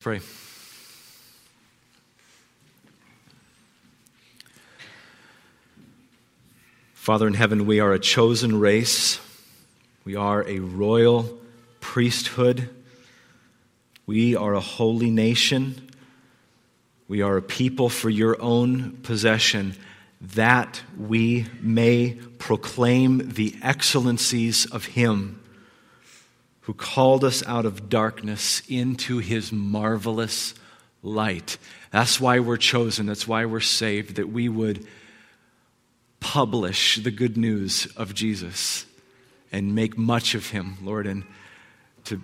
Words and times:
Pray. 0.00 0.20
Father 6.94 7.26
in 7.26 7.34
heaven, 7.34 7.66
we 7.66 7.80
are 7.80 7.92
a 7.92 7.98
chosen 7.98 8.60
race. 8.60 9.18
We 10.04 10.14
are 10.14 10.46
a 10.46 10.60
royal 10.60 11.36
priesthood. 11.80 12.70
We 14.06 14.36
are 14.36 14.54
a 14.54 14.60
holy 14.60 15.10
nation. 15.10 15.90
We 17.08 17.22
are 17.22 17.36
a 17.36 17.42
people 17.42 17.88
for 17.88 18.08
your 18.08 18.40
own 18.40 18.98
possession, 19.02 19.74
that 20.20 20.80
we 20.96 21.46
may 21.60 22.12
proclaim 22.38 23.32
the 23.32 23.56
excellencies 23.62 24.64
of 24.66 24.84
Him 24.84 25.40
who 26.68 26.74
called 26.74 27.24
us 27.24 27.42
out 27.46 27.64
of 27.64 27.88
darkness 27.88 28.60
into 28.68 29.16
his 29.20 29.50
marvelous 29.50 30.52
light. 31.02 31.56
That's 31.90 32.20
why 32.20 32.40
we're 32.40 32.58
chosen. 32.58 33.06
That's 33.06 33.26
why 33.26 33.46
we're 33.46 33.60
saved, 33.60 34.16
that 34.16 34.28
we 34.28 34.50
would 34.50 34.86
publish 36.20 36.96
the 36.96 37.10
good 37.10 37.38
news 37.38 37.86
of 37.96 38.14
Jesus 38.14 38.84
and 39.50 39.74
make 39.74 39.96
much 39.96 40.34
of 40.34 40.50
him, 40.50 40.76
Lord. 40.82 41.06
And 41.06 41.24
to 42.04 42.20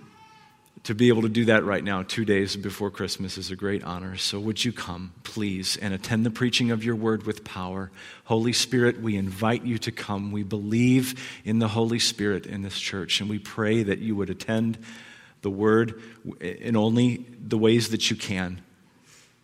to 0.85 0.93
be 0.93 1.07
able 1.07 1.23
to 1.23 1.29
do 1.29 1.45
that 1.45 1.63
right 1.63 1.83
now, 1.83 2.03
two 2.03 2.25
days 2.25 2.55
before 2.55 2.91
Christmas, 2.91 3.39
is 3.39 3.49
a 3.49 3.55
great 3.55 3.83
honor. 3.83 4.17
So, 4.17 4.39
would 4.39 4.63
you 4.63 4.71
come, 4.71 5.13
please, 5.23 5.77
and 5.77 5.95
attend 5.95 6.25
the 6.25 6.31
preaching 6.31 6.69
of 6.69 6.83
your 6.83 6.95
word 6.95 7.23
with 7.23 7.43
power? 7.43 7.91
Holy 8.25 8.53
Spirit, 8.53 9.01
we 9.01 9.17
invite 9.17 9.65
you 9.65 9.79
to 9.79 9.91
come. 9.91 10.31
We 10.31 10.43
believe 10.43 11.41
in 11.43 11.57
the 11.57 11.67
Holy 11.67 11.97
Spirit 11.97 12.45
in 12.45 12.61
this 12.61 12.79
church, 12.79 13.19
and 13.19 13.27
we 13.27 13.39
pray 13.39 13.81
that 13.81 13.97
you 13.97 14.15
would 14.15 14.29
attend 14.29 14.77
the 15.41 15.49
word 15.49 16.01
in 16.39 16.75
only 16.75 17.25
the 17.39 17.57
ways 17.57 17.89
that 17.89 18.11
you 18.11 18.15
can. 18.15 18.61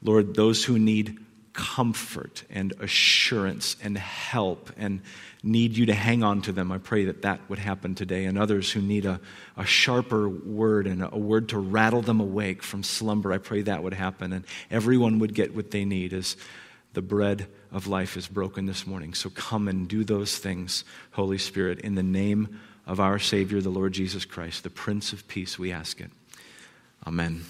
Lord, 0.03 0.35
those 0.35 0.63
who 0.63 0.77
need 0.77 1.17
comfort 1.53 2.43
and 2.49 2.73
assurance 2.79 3.75
and 3.83 3.97
help 3.97 4.71
and 4.77 5.01
need 5.43 5.75
you 5.75 5.87
to 5.87 5.93
hang 5.93 6.23
on 6.23 6.41
to 6.43 6.51
them. 6.51 6.71
I 6.71 6.77
pray 6.77 7.05
that 7.05 7.23
that 7.23 7.41
would 7.49 7.59
happen 7.59 7.95
today. 7.95 8.25
And 8.25 8.37
others 8.37 8.71
who 8.71 8.81
need 8.81 9.05
a, 9.05 9.19
a 9.57 9.65
sharper 9.65 10.29
word 10.29 10.87
and 10.87 11.03
a, 11.03 11.17
word 11.17 11.49
to 11.49 11.59
rattle 11.59 12.01
them 12.01 12.19
awake 12.19 12.63
from 12.63 12.83
slumber, 12.83 13.33
I 13.33 13.37
pray 13.37 13.63
that 13.63 13.83
would 13.83 13.93
happen. 13.93 14.33
And 14.33 14.45
everyone 14.69 15.19
would 15.19 15.33
get 15.33 15.55
what 15.55 15.71
they 15.71 15.85
need 15.85 16.13
as 16.13 16.37
the 16.93 17.01
bread 17.01 17.47
of 17.71 17.87
life 17.87 18.17
is 18.17 18.27
broken 18.27 18.65
this 18.65 18.85
morning. 18.85 19.13
So 19.13 19.29
come 19.29 19.67
and 19.67 19.87
do 19.87 20.03
those 20.03 20.37
things, 20.37 20.83
Holy 21.11 21.37
Spirit, 21.37 21.79
in 21.79 21.95
the 21.95 22.03
name 22.03 22.59
of 22.85 22.99
our 22.99 23.19
Savior, 23.19 23.61
the 23.61 23.69
Lord 23.69 23.93
Jesus 23.93 24.25
Christ, 24.25 24.63
the 24.63 24.69
Prince 24.69 25.13
of 25.13 25.27
Peace, 25.27 25.57
we 25.57 25.71
ask 25.71 26.01
it. 26.01 26.11
Amen. 27.05 27.45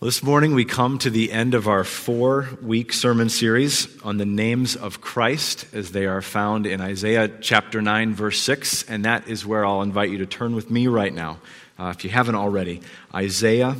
This 0.00 0.22
morning, 0.22 0.54
we 0.54 0.64
come 0.64 0.98
to 0.98 1.10
the 1.10 1.32
end 1.32 1.54
of 1.54 1.66
our 1.66 1.82
four 1.82 2.50
week 2.62 2.92
sermon 2.92 3.28
series 3.28 4.00
on 4.02 4.16
the 4.16 4.24
names 4.24 4.76
of 4.76 5.00
Christ 5.00 5.66
as 5.74 5.90
they 5.90 6.06
are 6.06 6.22
found 6.22 6.68
in 6.68 6.80
Isaiah 6.80 7.26
chapter 7.40 7.82
9, 7.82 8.14
verse 8.14 8.38
6. 8.38 8.84
And 8.88 9.04
that 9.04 9.26
is 9.26 9.44
where 9.44 9.66
I'll 9.66 9.82
invite 9.82 10.10
you 10.10 10.18
to 10.18 10.26
turn 10.26 10.54
with 10.54 10.70
me 10.70 10.86
right 10.86 11.12
now, 11.12 11.40
uh, 11.80 11.92
if 11.96 12.04
you 12.04 12.10
haven't 12.10 12.36
already. 12.36 12.80
Isaiah 13.12 13.74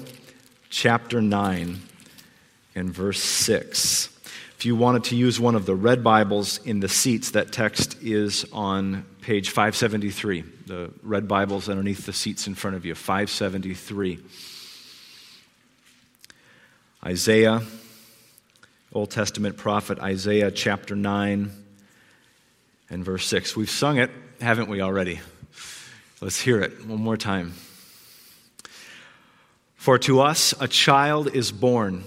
chapter 0.71 1.23
9 1.23 1.83
and 2.75 2.91
verse 2.93 3.23
6. 3.23 4.09
If 4.57 4.67
you 4.67 4.75
wanted 4.75 5.05
to 5.05 5.17
use 5.17 5.39
one 5.39 5.55
of 5.55 5.67
the 5.67 5.77
red 5.77 6.03
Bibles 6.03 6.59
in 6.67 6.81
the 6.81 6.89
seats, 6.89 7.31
that 7.31 7.53
text 7.53 7.97
is 8.03 8.45
on 8.53 9.07
page 9.21 9.51
573. 9.51 10.43
The 10.67 10.91
red 11.05 11.29
Bibles 11.29 11.69
underneath 11.69 12.07
the 12.07 12.13
seats 12.13 12.49
in 12.49 12.57
front 12.57 12.75
of 12.75 12.85
you, 12.85 12.97
573. 12.97 14.19
Isaiah, 17.09 17.63
Old 18.93 19.11
Testament 19.11 19.57
prophet 19.57 19.99
Isaiah 19.99 20.51
chapter 20.51 20.95
9 20.95 21.51
and 22.91 23.03
verse 23.03 23.27
6. 23.29 23.57
We've 23.57 23.71
sung 23.71 23.97
it, 23.97 24.11
haven't 24.43 24.69
we 24.69 24.83
already? 24.83 25.21
Let's 26.21 26.39
hear 26.39 26.61
it 26.61 26.85
one 26.85 27.01
more 27.01 27.17
time. 27.17 27.55
For 29.77 29.97
to 30.01 30.21
us 30.21 30.53
a 30.61 30.69
child 30.69 31.35
is 31.35 31.51
born, 31.51 32.05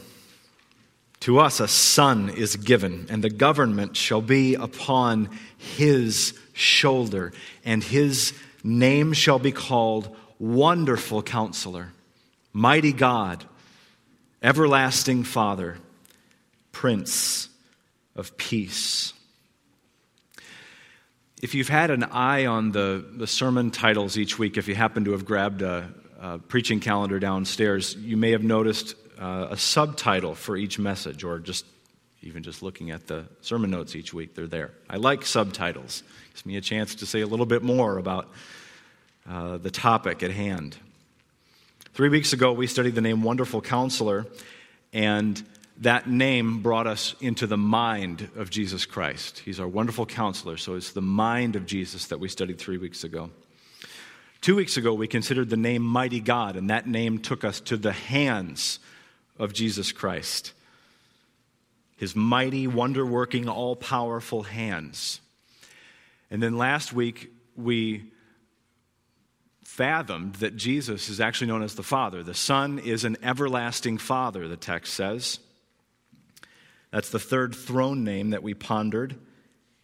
to 1.22 1.40
us 1.40 1.60
a 1.60 1.68
son 1.68 2.30
is 2.30 2.56
given, 2.56 3.08
and 3.10 3.24
the 3.24 3.32
government 3.32 3.98
shall 3.98 4.22
be 4.22 4.54
upon 4.54 5.32
his 5.58 6.40
shoulder, 6.54 7.34
and 7.66 7.84
his 7.84 8.34
name 8.64 9.14
shall 9.14 9.40
be 9.40 9.52
called 9.52 10.16
Wonderful 10.38 11.24
Counselor, 11.24 11.92
Mighty 12.54 12.94
God 12.94 13.48
Everlasting 14.44 15.24
Father, 15.24 15.78
Prince 16.72 17.48
of 18.16 18.36
Peace. 18.38 19.14
If 21.44 21.54
you've 21.54 21.70
had 21.70 21.92
an 21.92 22.04
eye 22.04 22.48
on 22.48 22.72
the, 22.72 23.06
the 23.14 23.28
sermon 23.28 23.70
titles 23.70 24.18
each 24.18 24.40
week, 24.40 24.58
if 24.58 24.68
you 24.68 24.74
happen 24.74 25.06
to 25.06 25.12
have 25.12 25.26
grabbed 25.26 25.62
a, 25.62 25.92
a 26.20 26.40
preaching 26.40 26.80
calendar 26.80 27.20
downstairs, 27.20 27.96
you 27.96 28.18
may 28.18 28.32
have 28.32 28.44
noticed 28.44 28.96
uh, 29.20 29.48
a 29.52 29.58
subtitle 29.58 30.34
for 30.34 30.58
each 30.58 30.80
message, 30.80 31.24
or 31.24 31.38
just 31.38 31.66
even 32.24 32.42
just 32.42 32.64
looking 32.64 32.90
at 32.90 33.06
the 33.06 33.26
sermon 33.42 33.70
notes 33.70 33.96
each 33.96 34.12
week, 34.12 34.34
they're 34.34 34.48
there. 34.48 34.72
I 34.90 34.98
like 34.98 35.24
subtitles, 35.24 36.02
it 36.02 36.34
gives 36.34 36.46
me 36.48 36.58
a 36.58 36.62
chance 36.62 36.96
to 36.96 37.06
say 37.06 37.22
a 37.22 37.28
little 37.28 37.46
bit 37.46 37.62
more 37.62 38.00
about 38.00 38.28
uh, 39.30 39.58
the 39.58 39.72
topic 39.72 40.24
at 40.24 40.32
hand. 40.32 40.78
Three 41.94 42.08
weeks 42.08 42.32
ago, 42.32 42.54
we 42.54 42.68
studied 42.68 42.96
the 42.96 43.02
name 43.02 43.22
Wonderful 43.22 43.60
Counselor, 43.60 44.26
and 44.94 45.44
that 45.80 46.08
name 46.08 46.62
brought 46.62 46.88
us 46.88 47.16
into 47.20 47.46
the 47.48 47.58
mind 47.58 48.30
of 48.38 48.50
Jesus 48.50 48.86
Christ. 48.86 49.40
He's 49.40 49.60
our 49.60 49.68
wonderful 49.68 50.06
counselor, 50.06 50.56
so 50.56 50.76
it's 50.76 50.94
the 50.94 51.02
mind 51.02 51.58
of 51.58 51.66
Jesus 51.66 52.06
that 52.08 52.18
we 52.18 52.30
studied 52.30 52.60
three 52.60 52.78
weeks 52.78 53.04
ago. 53.04 53.30
Two 54.40 54.56
weeks 54.56 54.78
ago, 54.78 54.94
we 54.94 55.06
considered 55.06 55.50
the 55.50 55.58
name 55.58 55.82
Mighty 55.82 56.22
God, 56.22 56.56
and 56.56 56.70
that 56.70 56.88
name 56.88 57.20
took 57.20 57.44
us 57.44 57.60
to 57.60 57.76
the 57.76 57.92
hands 57.92 58.80
of 59.38 59.52
Jesus 59.52 59.92
Christ. 59.92 60.54
His 61.98 62.16
mighty, 62.16 62.68
wonder 62.68 63.06
working, 63.06 63.50
all 63.50 63.76
powerful 63.76 64.44
hands. 64.44 65.20
And 66.30 66.42
then 66.42 66.58
last 66.58 66.94
week, 66.94 67.34
we 67.58 68.14
fathomed 69.82 70.36
that 70.36 70.56
Jesus 70.56 71.10
is 71.10 71.20
actually 71.20 71.48
known 71.48 71.64
as 71.64 71.74
the 71.74 71.82
Father. 71.82 72.22
The 72.22 72.36
Son 72.36 72.78
is 72.78 73.04
an 73.04 73.18
everlasting 73.24 73.98
Father, 73.98 74.48
the 74.48 74.56
text 74.56 74.94
says. 74.94 75.40
That's 76.92 77.10
the 77.10 77.18
third 77.18 77.56
throne 77.56 78.04
name 78.04 78.30
that 78.30 78.44
we 78.44 78.54
pondered. 78.54 79.16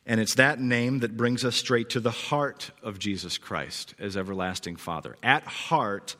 And 0.05 0.21
it's 0.21 0.35
that 0.35 0.59
name 0.59 0.99
that 0.99 1.17
brings 1.17 1.43
us 1.43 1.55
straight 1.55 1.89
to 1.89 1.99
the 1.99 2.11
heart 2.11 2.69
of 2.83 2.99
Jesus 2.99 3.39
Christ 3.39 3.95
as 3.97 4.15
everlasting 4.15 4.75
Father. 4.75 5.17
At 5.23 5.45
heart, 5.45 6.15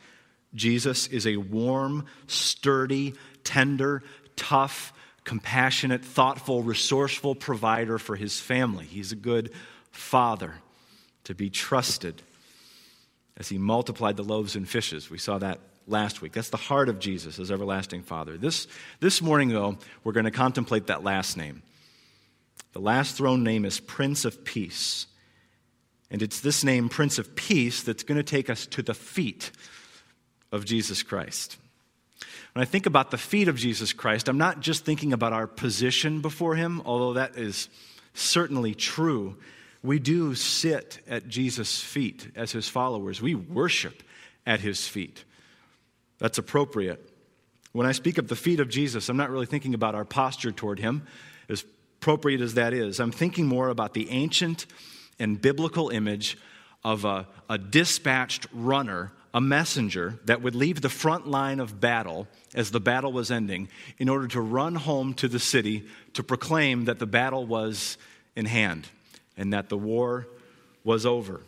Jesus 0.55 1.05
is 1.05 1.27
a 1.27 1.37
warm, 1.37 2.07
sturdy, 2.25 3.13
tender, 3.43 4.01
tough, 4.35 4.91
compassionate, 5.23 6.03
thoughtful, 6.03 6.63
resourceful 6.63 7.35
provider 7.35 7.99
for 7.99 8.15
his 8.15 8.39
family. 8.39 8.85
He's 8.85 9.11
a 9.11 9.15
good 9.15 9.51
father 9.91 10.55
to 11.25 11.35
be 11.35 11.51
trusted 11.51 12.23
as 13.37 13.49
he 13.49 13.57
multiplied 13.57 14.17
the 14.17 14.23
loaves 14.23 14.55
and 14.55 14.67
fishes. 14.67 15.09
We 15.09 15.17
saw 15.17 15.37
that 15.37 15.59
last 15.85 16.21
week. 16.21 16.33
That's 16.33 16.49
the 16.49 16.57
heart 16.57 16.89
of 16.89 16.99
Jesus 16.99 17.39
as 17.39 17.51
everlasting 17.51 18.03
Father. 18.03 18.37
This, 18.37 18.67
this 18.99 19.21
morning, 19.21 19.49
though, 19.49 19.77
we're 20.03 20.13
going 20.13 20.25
to 20.25 20.31
contemplate 20.31 20.87
that 20.87 21.03
last 21.03 21.37
name. 21.37 21.63
The 22.73 22.79
last 22.79 23.15
throne 23.15 23.43
name 23.43 23.65
is 23.65 23.79
Prince 23.79 24.25
of 24.25 24.43
Peace. 24.43 25.07
And 26.09 26.21
it's 26.21 26.39
this 26.39 26.63
name, 26.63 26.89
Prince 26.89 27.17
of 27.17 27.35
Peace, 27.35 27.83
that's 27.83 28.03
going 28.03 28.17
to 28.17 28.23
take 28.23 28.49
us 28.49 28.65
to 28.67 28.81
the 28.81 28.93
feet 28.93 29.51
of 30.51 30.65
Jesus 30.65 31.03
Christ. 31.03 31.57
When 32.53 32.61
I 32.61 32.65
think 32.65 32.85
about 32.85 33.11
the 33.11 33.17
feet 33.17 33.47
of 33.47 33.55
Jesus 33.55 33.93
Christ, 33.93 34.27
I'm 34.27 34.37
not 34.37 34.61
just 34.61 34.85
thinking 34.85 35.13
about 35.13 35.33
our 35.33 35.47
position 35.47 36.21
before 36.21 36.55
him, 36.55 36.81
although 36.85 37.13
that 37.13 37.37
is 37.37 37.69
certainly 38.13 38.73
true 38.73 39.37
we 39.83 39.99
do 39.99 40.35
sit 40.35 40.99
at 41.07 41.27
Jesus' 41.27 41.81
feet 41.81 42.31
as 42.35 42.51
his 42.51 42.67
followers. 42.67 43.21
We 43.21 43.35
worship 43.35 44.03
at 44.45 44.59
his 44.59 44.87
feet. 44.87 45.23
That's 46.19 46.37
appropriate. 46.37 47.13
When 47.73 47.85
I 47.85 47.91
speak 47.91 48.17
of 48.17 48.27
the 48.27 48.35
feet 48.35 48.59
of 48.59 48.69
Jesus, 48.69 49.09
I'm 49.09 49.17
not 49.17 49.29
really 49.29 49.45
thinking 49.45 49.73
about 49.73 49.93
our 49.93 50.05
posture 50.05 50.51
toward 50.51 50.79
him, 50.79 51.05
as 51.47 51.63
appropriate 52.01 52.41
as 52.41 52.55
that 52.55 52.73
is. 52.73 52.99
I'm 52.99 53.11
thinking 53.11 53.45
more 53.45 53.69
about 53.69 53.93
the 53.93 54.09
ancient 54.09 54.65
and 55.19 55.39
biblical 55.39 55.89
image 55.89 56.37
of 56.83 57.05
a, 57.05 57.27
a 57.49 57.57
dispatched 57.57 58.47
runner, 58.51 59.11
a 59.33 59.41
messenger 59.41 60.19
that 60.25 60.41
would 60.41 60.55
leave 60.55 60.81
the 60.81 60.89
front 60.89 61.27
line 61.27 61.59
of 61.59 61.79
battle 61.79 62.27
as 62.55 62.71
the 62.71 62.79
battle 62.79 63.11
was 63.11 63.29
ending 63.29 63.67
in 63.99 64.09
order 64.09 64.27
to 64.27 64.41
run 64.41 64.75
home 64.75 65.13
to 65.15 65.27
the 65.27 65.39
city 65.39 65.85
to 66.13 66.23
proclaim 66.23 66.85
that 66.85 66.97
the 66.97 67.05
battle 67.05 67.45
was 67.45 67.97
in 68.35 68.45
hand 68.45 68.87
and 69.37 69.53
that 69.53 69.69
the 69.69 69.77
war 69.77 70.27
was 70.83 71.05
over. 71.05 71.41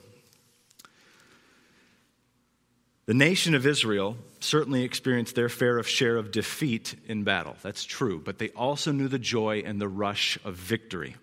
The 3.05 3.13
nation 3.15 3.55
of 3.55 3.65
Israel 3.65 4.17
certainly 4.39 4.83
experienced 4.83 5.33
their 5.33 5.49
fair 5.49 5.81
share 5.81 6.17
of 6.17 6.31
defeat 6.31 6.95
in 7.07 7.23
battle. 7.23 7.55
That's 7.63 7.83
true. 7.83 8.21
But 8.23 8.37
they 8.37 8.49
also 8.49 8.91
knew 8.91 9.07
the 9.07 9.17
joy 9.17 9.63
and 9.65 9.81
the 9.81 9.87
rush 9.87 10.37
of 10.45 10.53
victory. 10.53 11.15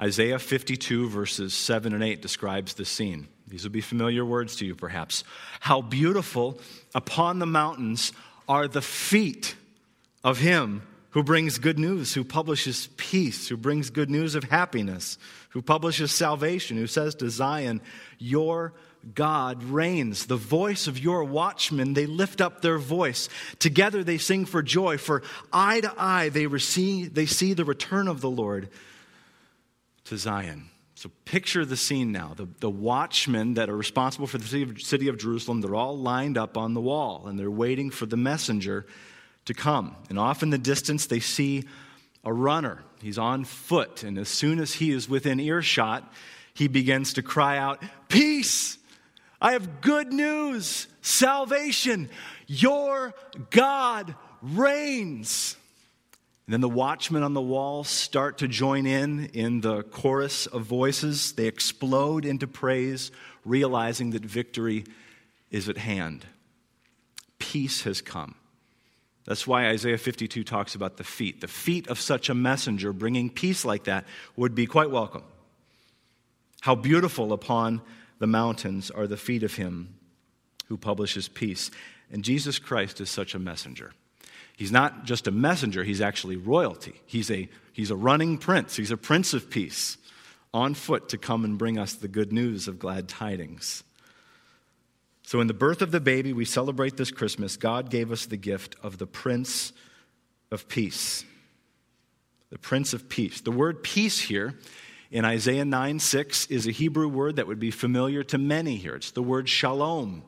Isaiah 0.00 0.38
52, 0.38 1.08
verses 1.08 1.54
7 1.54 1.92
and 1.92 2.02
8, 2.02 2.20
describes 2.20 2.74
the 2.74 2.84
scene. 2.84 3.28
These 3.46 3.64
will 3.64 3.70
be 3.70 3.80
familiar 3.80 4.24
words 4.24 4.56
to 4.56 4.66
you, 4.66 4.74
perhaps. 4.74 5.24
How 5.60 5.80
beautiful 5.80 6.60
upon 6.94 7.38
the 7.38 7.46
mountains 7.46 8.12
are 8.48 8.68
the 8.68 8.82
feet 8.82 9.54
of 10.22 10.38
him 10.38 10.82
who 11.10 11.22
brings 11.22 11.58
good 11.58 11.78
news, 11.78 12.14
who 12.14 12.24
publishes 12.24 12.88
peace, 12.96 13.48
who 13.48 13.56
brings 13.56 13.90
good 13.90 14.10
news 14.10 14.34
of 14.34 14.44
happiness, 14.44 15.18
who 15.50 15.62
publishes 15.62 16.12
salvation, 16.12 16.76
who 16.76 16.86
says 16.86 17.14
to 17.16 17.30
Zion, 17.30 17.80
Your 18.18 18.74
God 19.14 19.62
reigns. 19.62 20.26
The 20.26 20.36
voice 20.36 20.86
of 20.86 20.98
your 20.98 21.24
watchmen, 21.24 21.94
they 21.94 22.06
lift 22.06 22.40
up 22.40 22.60
their 22.60 22.78
voice. 22.78 23.28
Together 23.58 24.04
they 24.04 24.18
sing 24.18 24.44
for 24.44 24.62
joy, 24.62 24.98
for 24.98 25.22
eye 25.52 25.80
to 25.80 25.92
eye 25.96 26.28
they, 26.28 26.46
receive, 26.46 27.14
they 27.14 27.26
see 27.26 27.54
the 27.54 27.64
return 27.64 28.08
of 28.08 28.20
the 28.20 28.30
Lord 28.30 28.68
to 30.04 30.16
Zion. 30.16 30.68
So 30.94 31.10
picture 31.24 31.64
the 31.64 31.76
scene 31.76 32.10
now. 32.10 32.34
The, 32.36 32.48
the 32.58 32.70
watchmen 32.70 33.54
that 33.54 33.70
are 33.70 33.76
responsible 33.76 34.26
for 34.26 34.38
the 34.38 34.44
city 34.44 34.62
of, 34.64 34.82
city 34.82 35.08
of 35.08 35.16
Jerusalem, 35.16 35.60
they're 35.60 35.76
all 35.76 35.96
lined 35.96 36.36
up 36.36 36.56
on 36.56 36.74
the 36.74 36.80
wall 36.80 37.28
and 37.28 37.38
they're 37.38 37.50
waiting 37.50 37.90
for 37.90 38.04
the 38.04 38.16
messenger 38.16 38.84
to 39.48 39.54
come. 39.54 39.96
And 40.08 40.18
off 40.18 40.42
in 40.42 40.50
the 40.50 40.58
distance, 40.58 41.06
they 41.06 41.20
see 41.20 41.64
a 42.24 42.32
runner. 42.32 42.84
He's 43.02 43.18
on 43.18 43.44
foot. 43.44 44.02
And 44.02 44.16
as 44.16 44.28
soon 44.28 44.60
as 44.60 44.74
he 44.74 44.90
is 44.90 45.08
within 45.08 45.40
earshot, 45.40 46.10
he 46.54 46.68
begins 46.68 47.14
to 47.14 47.22
cry 47.22 47.58
out, 47.58 47.82
Peace! 48.08 48.78
I 49.40 49.52
have 49.52 49.80
good 49.80 50.12
news, 50.12 50.88
salvation. 51.00 52.08
Your 52.46 53.14
God 53.50 54.14
reigns. 54.42 55.56
And 56.46 56.54
then 56.54 56.60
the 56.60 56.68
watchmen 56.68 57.22
on 57.22 57.34
the 57.34 57.40
wall 57.40 57.84
start 57.84 58.38
to 58.38 58.48
join 58.48 58.86
in 58.86 59.26
in 59.26 59.60
the 59.60 59.82
chorus 59.82 60.46
of 60.46 60.62
voices. 60.62 61.32
They 61.32 61.46
explode 61.46 62.24
into 62.24 62.48
praise, 62.48 63.12
realizing 63.44 64.10
that 64.10 64.24
victory 64.24 64.84
is 65.50 65.68
at 65.68 65.78
hand. 65.78 66.26
Peace 67.38 67.82
has 67.82 68.00
come. 68.00 68.34
That's 69.28 69.46
why 69.46 69.68
Isaiah 69.68 69.98
52 69.98 70.42
talks 70.42 70.74
about 70.74 70.96
the 70.96 71.04
feet. 71.04 71.42
The 71.42 71.48
feet 71.48 71.86
of 71.88 72.00
such 72.00 72.30
a 72.30 72.34
messenger 72.34 72.94
bringing 72.94 73.28
peace 73.28 73.62
like 73.62 73.84
that 73.84 74.06
would 74.36 74.54
be 74.54 74.64
quite 74.64 74.90
welcome. 74.90 75.22
How 76.62 76.74
beautiful 76.74 77.34
upon 77.34 77.82
the 78.20 78.26
mountains 78.26 78.90
are 78.90 79.06
the 79.06 79.18
feet 79.18 79.42
of 79.42 79.56
him 79.56 79.94
who 80.68 80.78
publishes 80.78 81.28
peace. 81.28 81.70
And 82.10 82.24
Jesus 82.24 82.58
Christ 82.58 83.02
is 83.02 83.10
such 83.10 83.34
a 83.34 83.38
messenger. 83.38 83.92
He's 84.56 84.72
not 84.72 85.04
just 85.04 85.26
a 85.26 85.30
messenger, 85.30 85.84
he's 85.84 86.00
actually 86.00 86.36
royalty. 86.36 87.02
He's 87.04 87.30
a, 87.30 87.50
he's 87.74 87.90
a 87.90 87.96
running 87.96 88.38
prince, 88.38 88.76
he's 88.76 88.90
a 88.90 88.96
prince 88.96 89.34
of 89.34 89.50
peace 89.50 89.98
on 90.54 90.72
foot 90.72 91.10
to 91.10 91.18
come 91.18 91.44
and 91.44 91.58
bring 91.58 91.78
us 91.78 91.92
the 91.92 92.08
good 92.08 92.32
news 92.32 92.66
of 92.66 92.78
glad 92.78 93.10
tidings. 93.10 93.84
So, 95.28 95.42
in 95.42 95.46
the 95.46 95.52
birth 95.52 95.82
of 95.82 95.90
the 95.90 96.00
baby 96.00 96.32
we 96.32 96.46
celebrate 96.46 96.96
this 96.96 97.10
Christmas, 97.10 97.58
God 97.58 97.90
gave 97.90 98.10
us 98.10 98.24
the 98.24 98.38
gift 98.38 98.76
of 98.82 98.96
the 98.96 99.06
Prince 99.06 99.74
of 100.50 100.68
Peace. 100.68 101.22
The 102.48 102.56
Prince 102.56 102.94
of 102.94 103.10
Peace. 103.10 103.42
The 103.42 103.50
word 103.50 103.82
peace 103.82 104.20
here 104.20 104.54
in 105.10 105.26
Isaiah 105.26 105.66
9 105.66 105.98
6 105.98 106.46
is 106.46 106.66
a 106.66 106.70
Hebrew 106.70 107.08
word 107.08 107.36
that 107.36 107.46
would 107.46 107.58
be 107.58 107.70
familiar 107.70 108.22
to 108.22 108.38
many 108.38 108.76
here. 108.76 108.94
It's 108.94 109.10
the 109.10 109.22
word 109.22 109.50
shalom, 109.50 110.22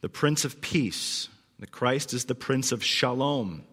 the 0.00 0.08
Prince 0.08 0.44
of 0.44 0.60
Peace. 0.60 1.28
The 1.58 1.66
Christ 1.66 2.14
is 2.14 2.26
the 2.26 2.36
Prince 2.36 2.70
of 2.70 2.84
Shalom. 2.84 3.64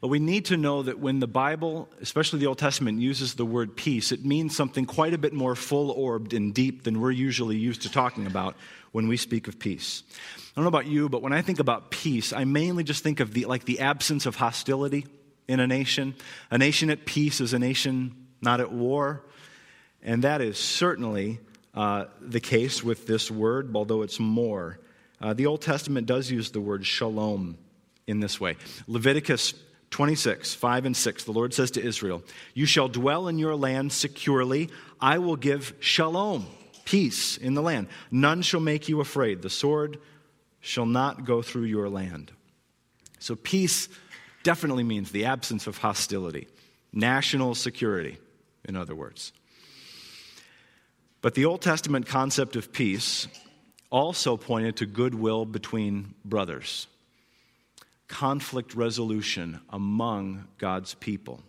But 0.00 0.08
we 0.08 0.20
need 0.20 0.44
to 0.46 0.56
know 0.56 0.82
that 0.84 1.00
when 1.00 1.18
the 1.18 1.26
Bible, 1.26 1.88
especially 2.00 2.38
the 2.38 2.46
Old 2.46 2.58
Testament, 2.58 3.00
uses 3.00 3.34
the 3.34 3.44
word 3.44 3.76
peace, 3.76 4.12
it 4.12 4.24
means 4.24 4.56
something 4.56 4.86
quite 4.86 5.12
a 5.12 5.18
bit 5.18 5.32
more 5.32 5.56
full 5.56 5.90
orbed 5.90 6.32
and 6.32 6.54
deep 6.54 6.84
than 6.84 7.00
we're 7.00 7.10
usually 7.10 7.56
used 7.56 7.82
to 7.82 7.90
talking 7.90 8.26
about 8.26 8.56
when 8.92 9.08
we 9.08 9.16
speak 9.16 9.48
of 9.48 9.58
peace. 9.58 10.04
I 10.36 10.50
don't 10.54 10.64
know 10.64 10.68
about 10.68 10.86
you, 10.86 11.08
but 11.08 11.20
when 11.20 11.32
I 11.32 11.42
think 11.42 11.58
about 11.58 11.90
peace, 11.90 12.32
I 12.32 12.44
mainly 12.44 12.84
just 12.84 13.02
think 13.02 13.18
of 13.18 13.34
the, 13.34 13.46
like 13.46 13.64
the 13.64 13.80
absence 13.80 14.24
of 14.24 14.36
hostility 14.36 15.06
in 15.48 15.58
a 15.58 15.66
nation. 15.66 16.14
A 16.50 16.58
nation 16.58 16.90
at 16.90 17.04
peace 17.04 17.40
is 17.40 17.52
a 17.52 17.58
nation 17.58 18.14
not 18.40 18.60
at 18.60 18.70
war. 18.70 19.24
And 20.02 20.22
that 20.22 20.40
is 20.40 20.58
certainly 20.58 21.40
uh, 21.74 22.04
the 22.20 22.40
case 22.40 22.84
with 22.84 23.06
this 23.06 23.30
word, 23.30 23.74
although 23.74 24.02
it's 24.02 24.20
more. 24.20 24.78
Uh, 25.20 25.34
the 25.34 25.46
Old 25.46 25.60
Testament 25.60 26.06
does 26.06 26.30
use 26.30 26.52
the 26.52 26.60
word 26.60 26.86
shalom 26.86 27.58
in 28.06 28.20
this 28.20 28.40
way. 28.40 28.56
Leviticus 28.86 29.54
26, 29.90 30.54
5 30.54 30.86
and 30.86 30.96
6, 30.96 31.24
the 31.24 31.32
Lord 31.32 31.54
says 31.54 31.70
to 31.72 31.82
Israel, 31.82 32.22
You 32.54 32.66
shall 32.66 32.88
dwell 32.88 33.28
in 33.28 33.38
your 33.38 33.54
land 33.54 33.92
securely. 33.92 34.70
I 35.00 35.18
will 35.18 35.36
give 35.36 35.74
shalom, 35.80 36.46
peace 36.84 37.36
in 37.36 37.54
the 37.54 37.62
land. 37.62 37.88
None 38.10 38.42
shall 38.42 38.60
make 38.60 38.88
you 38.88 39.00
afraid. 39.00 39.42
The 39.42 39.50
sword 39.50 39.98
shall 40.60 40.86
not 40.86 41.24
go 41.24 41.42
through 41.42 41.64
your 41.64 41.88
land. 41.88 42.32
So, 43.18 43.34
peace 43.34 43.88
definitely 44.42 44.84
means 44.84 45.10
the 45.10 45.24
absence 45.24 45.66
of 45.66 45.78
hostility, 45.78 46.48
national 46.92 47.54
security, 47.54 48.18
in 48.64 48.76
other 48.76 48.94
words. 48.94 49.32
But 51.20 51.34
the 51.34 51.46
Old 51.46 51.62
Testament 51.62 52.06
concept 52.06 52.54
of 52.54 52.72
peace 52.72 53.26
also 53.90 54.36
pointed 54.36 54.76
to 54.76 54.86
goodwill 54.86 55.44
between 55.44 56.14
brothers, 56.24 56.86
conflict 58.08 58.74
resolution 58.74 59.60
among 59.70 60.48
God's 60.58 60.94
people. 60.94 61.42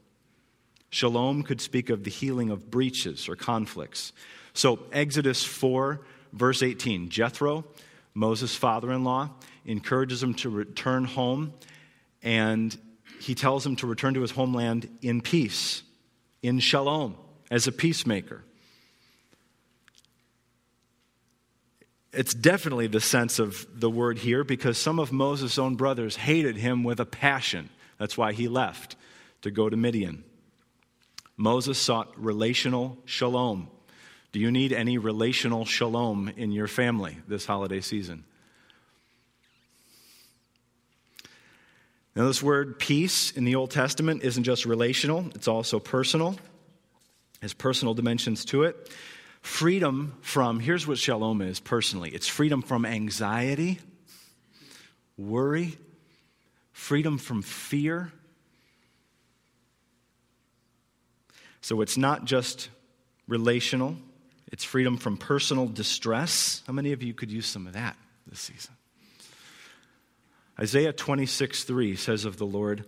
Shalom 0.90 1.44
could 1.44 1.62
speak 1.62 1.90
of 1.90 2.04
the 2.04 2.10
healing 2.10 2.50
of 2.50 2.70
breaches 2.70 3.30
or 3.30 3.36
conflicts. 3.36 4.12
So, 4.54 4.80
Exodus 4.92 5.44
4, 5.44 6.02
verse 6.34 6.62
18 6.62 7.10
Jethro, 7.10 7.66
Moses' 8.14 8.56
father 8.56 8.92
in 8.92 9.04
law, 9.04 9.30
encourages 9.66 10.22
him 10.22 10.34
to 10.36 10.50
return 10.50 11.06
home 11.06 11.54
and 12.22 12.76
he 13.20 13.36
tells 13.36 13.66
him 13.66 13.76
to 13.78 13.88
return 13.88 14.14
to 14.14 14.22
his 14.22 14.32
homeland 14.32 14.90
in 15.02 15.22
peace, 15.22 15.84
in 16.42 16.60
shalom, 16.60 17.16
as 17.52 17.68
a 17.68 17.72
peacemaker. 17.72 18.44
It's 22.12 22.34
definitely 22.34 22.88
the 22.88 23.02
sense 23.02 23.38
of 23.38 23.68
the 23.74 23.90
word 23.90 24.18
here 24.18 24.44
because 24.44 24.78
some 24.78 25.00
of 25.00 25.12
Moses' 25.12 25.60
own 25.60 25.76
brothers 25.76 26.16
hated 26.16 26.57
him 26.57 26.83
with 26.83 27.00
a 27.00 27.06
passion. 27.06 27.69
That's 28.00 28.18
why 28.18 28.33
he 28.33 28.48
left 28.48 28.95
to 29.42 29.52
go 29.52 29.69
to 29.69 29.78
Midian. 29.78 30.24
Moses 31.38 31.78
sought 31.78 32.12
relational 32.22 32.98
shalom. 33.06 33.69
Do 34.31 34.40
you 34.40 34.52
need 34.52 34.74
any 34.74 34.98
relational 34.98 35.66
shalom 35.66 36.31
in 36.36 36.52
your 36.52 36.68
family 36.68 37.18
this 37.28 37.45
holiday 37.45 37.81
season? 37.81 38.24
Now, 42.16 42.26
this 42.26 42.44
word 42.44 42.80
peace 42.80 43.31
in 43.31 43.45
the 43.45 43.56
Old 43.56 43.72
Testament 43.72 44.24
isn't 44.24 44.44
just 44.44 44.66
relational, 44.66 45.30
it's 45.36 45.48
also 45.48 45.80
personal, 45.80 46.38
has 47.42 47.54
personal 47.54 47.94
dimensions 47.94 48.44
to 48.45 48.64
it. 48.64 48.92
Freedom 49.42 50.18
from, 50.22 50.60
here's 50.60 50.86
what 50.86 50.98
shalom 50.98 51.42
is 51.42 51.60
personally 51.60 52.10
it's 52.12 52.28
freedom 52.28 52.62
from 52.62 52.86
anxiety, 52.86 53.80
worry, 55.18 55.78
freedom 56.72 57.18
from 57.18 57.42
fear. 57.42 58.12
So 61.62 61.81
it's 61.81 61.98
not 61.98 62.26
just 62.26 62.69
relational, 63.28 63.96
it's 64.52 64.64
freedom 64.64 64.98
from 64.98 65.18
personal 65.18 65.68
distress. 65.68 66.64
How 66.66 66.74
many 66.74 66.94
of 66.94 67.04
you 67.04 67.14
could 67.14 67.31
use 67.31 67.46
some 67.46 67.68
of 67.68 67.74
that 67.74 67.96
this 68.28 68.40
season? 68.40 68.74
Isaiah 70.60 70.92
26, 70.92 71.64
3 71.64 71.96
says 71.96 72.26
of 72.26 72.38
the 72.38 72.46
Lord, 72.46 72.86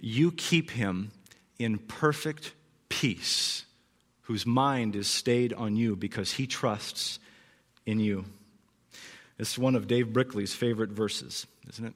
You 0.00 0.32
keep 0.32 0.70
him 0.70 1.12
in 1.58 1.78
perfect 1.78 2.52
peace 2.88 3.65
whose 4.26 4.44
mind 4.44 4.96
is 4.96 5.06
stayed 5.06 5.52
on 5.52 5.76
you 5.76 5.94
because 5.94 6.32
he 6.32 6.48
trusts 6.48 7.20
in 7.86 8.00
you. 8.00 8.24
It's 9.38 9.56
one 9.56 9.76
of 9.76 9.86
Dave 9.86 10.12
Brickley's 10.12 10.52
favorite 10.52 10.90
verses, 10.90 11.46
isn't 11.68 11.86
it? 11.86 11.94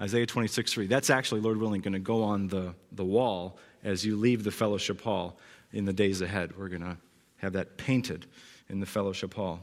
Isaiah 0.00 0.24
26, 0.24 0.72
3. 0.72 0.86
That's 0.86 1.10
actually, 1.10 1.42
Lord 1.42 1.58
willing, 1.58 1.82
going 1.82 1.92
to 1.92 1.98
go 1.98 2.22
on 2.22 2.48
the, 2.48 2.74
the 2.90 3.04
wall 3.04 3.58
as 3.84 4.02
you 4.02 4.16
leave 4.16 4.44
the 4.44 4.50
fellowship 4.50 5.02
hall 5.02 5.38
in 5.72 5.84
the 5.84 5.92
days 5.92 6.22
ahead. 6.22 6.56
We're 6.56 6.68
going 6.68 6.82
to 6.82 6.96
have 7.36 7.52
that 7.52 7.76
painted 7.76 8.24
in 8.70 8.80
the 8.80 8.86
fellowship 8.86 9.34
hall. 9.34 9.60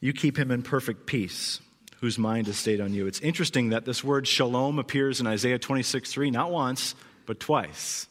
You 0.00 0.12
keep 0.12 0.36
him 0.36 0.50
in 0.50 0.62
perfect 0.62 1.06
peace, 1.06 1.60
whose 2.00 2.18
mind 2.18 2.48
is 2.48 2.58
stayed 2.58 2.80
on 2.80 2.92
you. 2.92 3.06
It's 3.06 3.20
interesting 3.20 3.68
that 3.68 3.84
this 3.84 4.02
word 4.02 4.26
shalom 4.26 4.80
appears 4.80 5.20
in 5.20 5.28
Isaiah 5.28 5.60
26, 5.60 6.12
3, 6.12 6.32
not 6.32 6.50
once, 6.50 6.96
but 7.24 7.38
twice. 7.38 8.08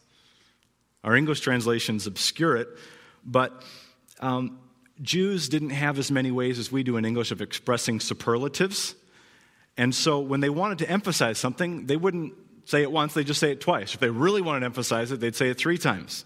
Our 1.04 1.16
English 1.16 1.42
translations 1.42 2.08
obscure 2.08 2.56
it, 2.56 2.70
but 3.26 3.64
um, 4.20 4.60
Jews 5.02 5.50
didn't 5.50 5.72
have 5.72 6.00
as 6.00 6.12
many 6.12 6.32
ways 6.32 6.60
as 6.60 6.72
we 6.72 6.84
do 6.84 6.98
in 6.98 7.06
English 7.06 7.32
of 7.32 7.42
expressing 7.42 8.00
superlatives. 8.00 8.96
And 9.78 9.94
so 9.94 10.20
when 10.20 10.40
they 10.40 10.50
wanted 10.50 10.78
to 10.80 10.90
emphasize 10.90 11.38
something, 11.38 11.88
they 11.88 11.98
wouldn't 11.98 12.34
say 12.66 12.82
it 12.82 12.92
once, 12.92 13.14
they'd 13.14 13.28
just 13.28 13.40
say 13.40 13.52
it 13.52 13.60
twice. 13.60 13.94
If 13.94 14.00
they 14.00 14.10
really 14.10 14.42
wanted 14.42 14.62
to 14.62 14.66
emphasize 14.68 15.12
it, 15.12 15.20
they'd 15.20 15.36
say 15.36 15.50
it 15.50 15.58
three 15.58 15.78
times. 15.78 16.26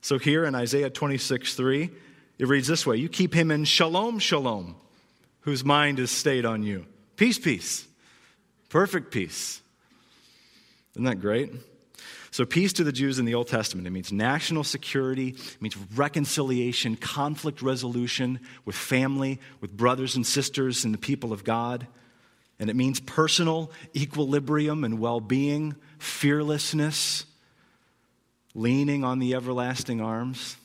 So 0.00 0.18
here 0.18 0.44
in 0.44 0.54
Isaiah 0.54 0.90
26 0.90 1.54
3, 1.54 1.90
it 2.38 2.46
reads 2.46 2.68
this 2.68 2.86
way 2.86 2.96
You 2.96 3.08
keep 3.08 3.34
him 3.34 3.50
in 3.50 3.64
shalom, 3.64 4.18
shalom, 4.18 4.76
whose 5.40 5.64
mind 5.64 5.98
is 5.98 6.10
stayed 6.10 6.44
on 6.44 6.62
you. 6.62 6.86
Peace, 7.16 7.38
peace. 7.38 7.86
Perfect 8.68 9.10
peace. 9.10 9.60
Isn't 10.94 11.04
that 11.04 11.20
great? 11.20 11.50
So, 12.36 12.44
peace 12.44 12.74
to 12.74 12.84
the 12.84 12.92
Jews 12.92 13.18
in 13.18 13.24
the 13.24 13.34
Old 13.34 13.48
Testament, 13.48 13.86
it 13.86 13.92
means 13.92 14.12
national 14.12 14.62
security, 14.62 15.28
it 15.28 15.62
means 15.62 15.74
reconciliation, 15.94 16.94
conflict 16.94 17.62
resolution 17.62 18.40
with 18.66 18.76
family, 18.76 19.40
with 19.62 19.74
brothers 19.74 20.16
and 20.16 20.26
sisters 20.26 20.84
and 20.84 20.92
the 20.92 20.98
people 20.98 21.32
of 21.32 21.44
God. 21.44 21.86
And 22.58 22.68
it 22.68 22.76
means 22.76 23.00
personal 23.00 23.72
equilibrium 23.94 24.84
and 24.84 24.98
well 24.98 25.18
being, 25.18 25.76
fearlessness, 25.98 27.24
leaning 28.52 29.02
on 29.02 29.18
the 29.18 29.34
everlasting 29.34 30.02
arms. 30.02 30.58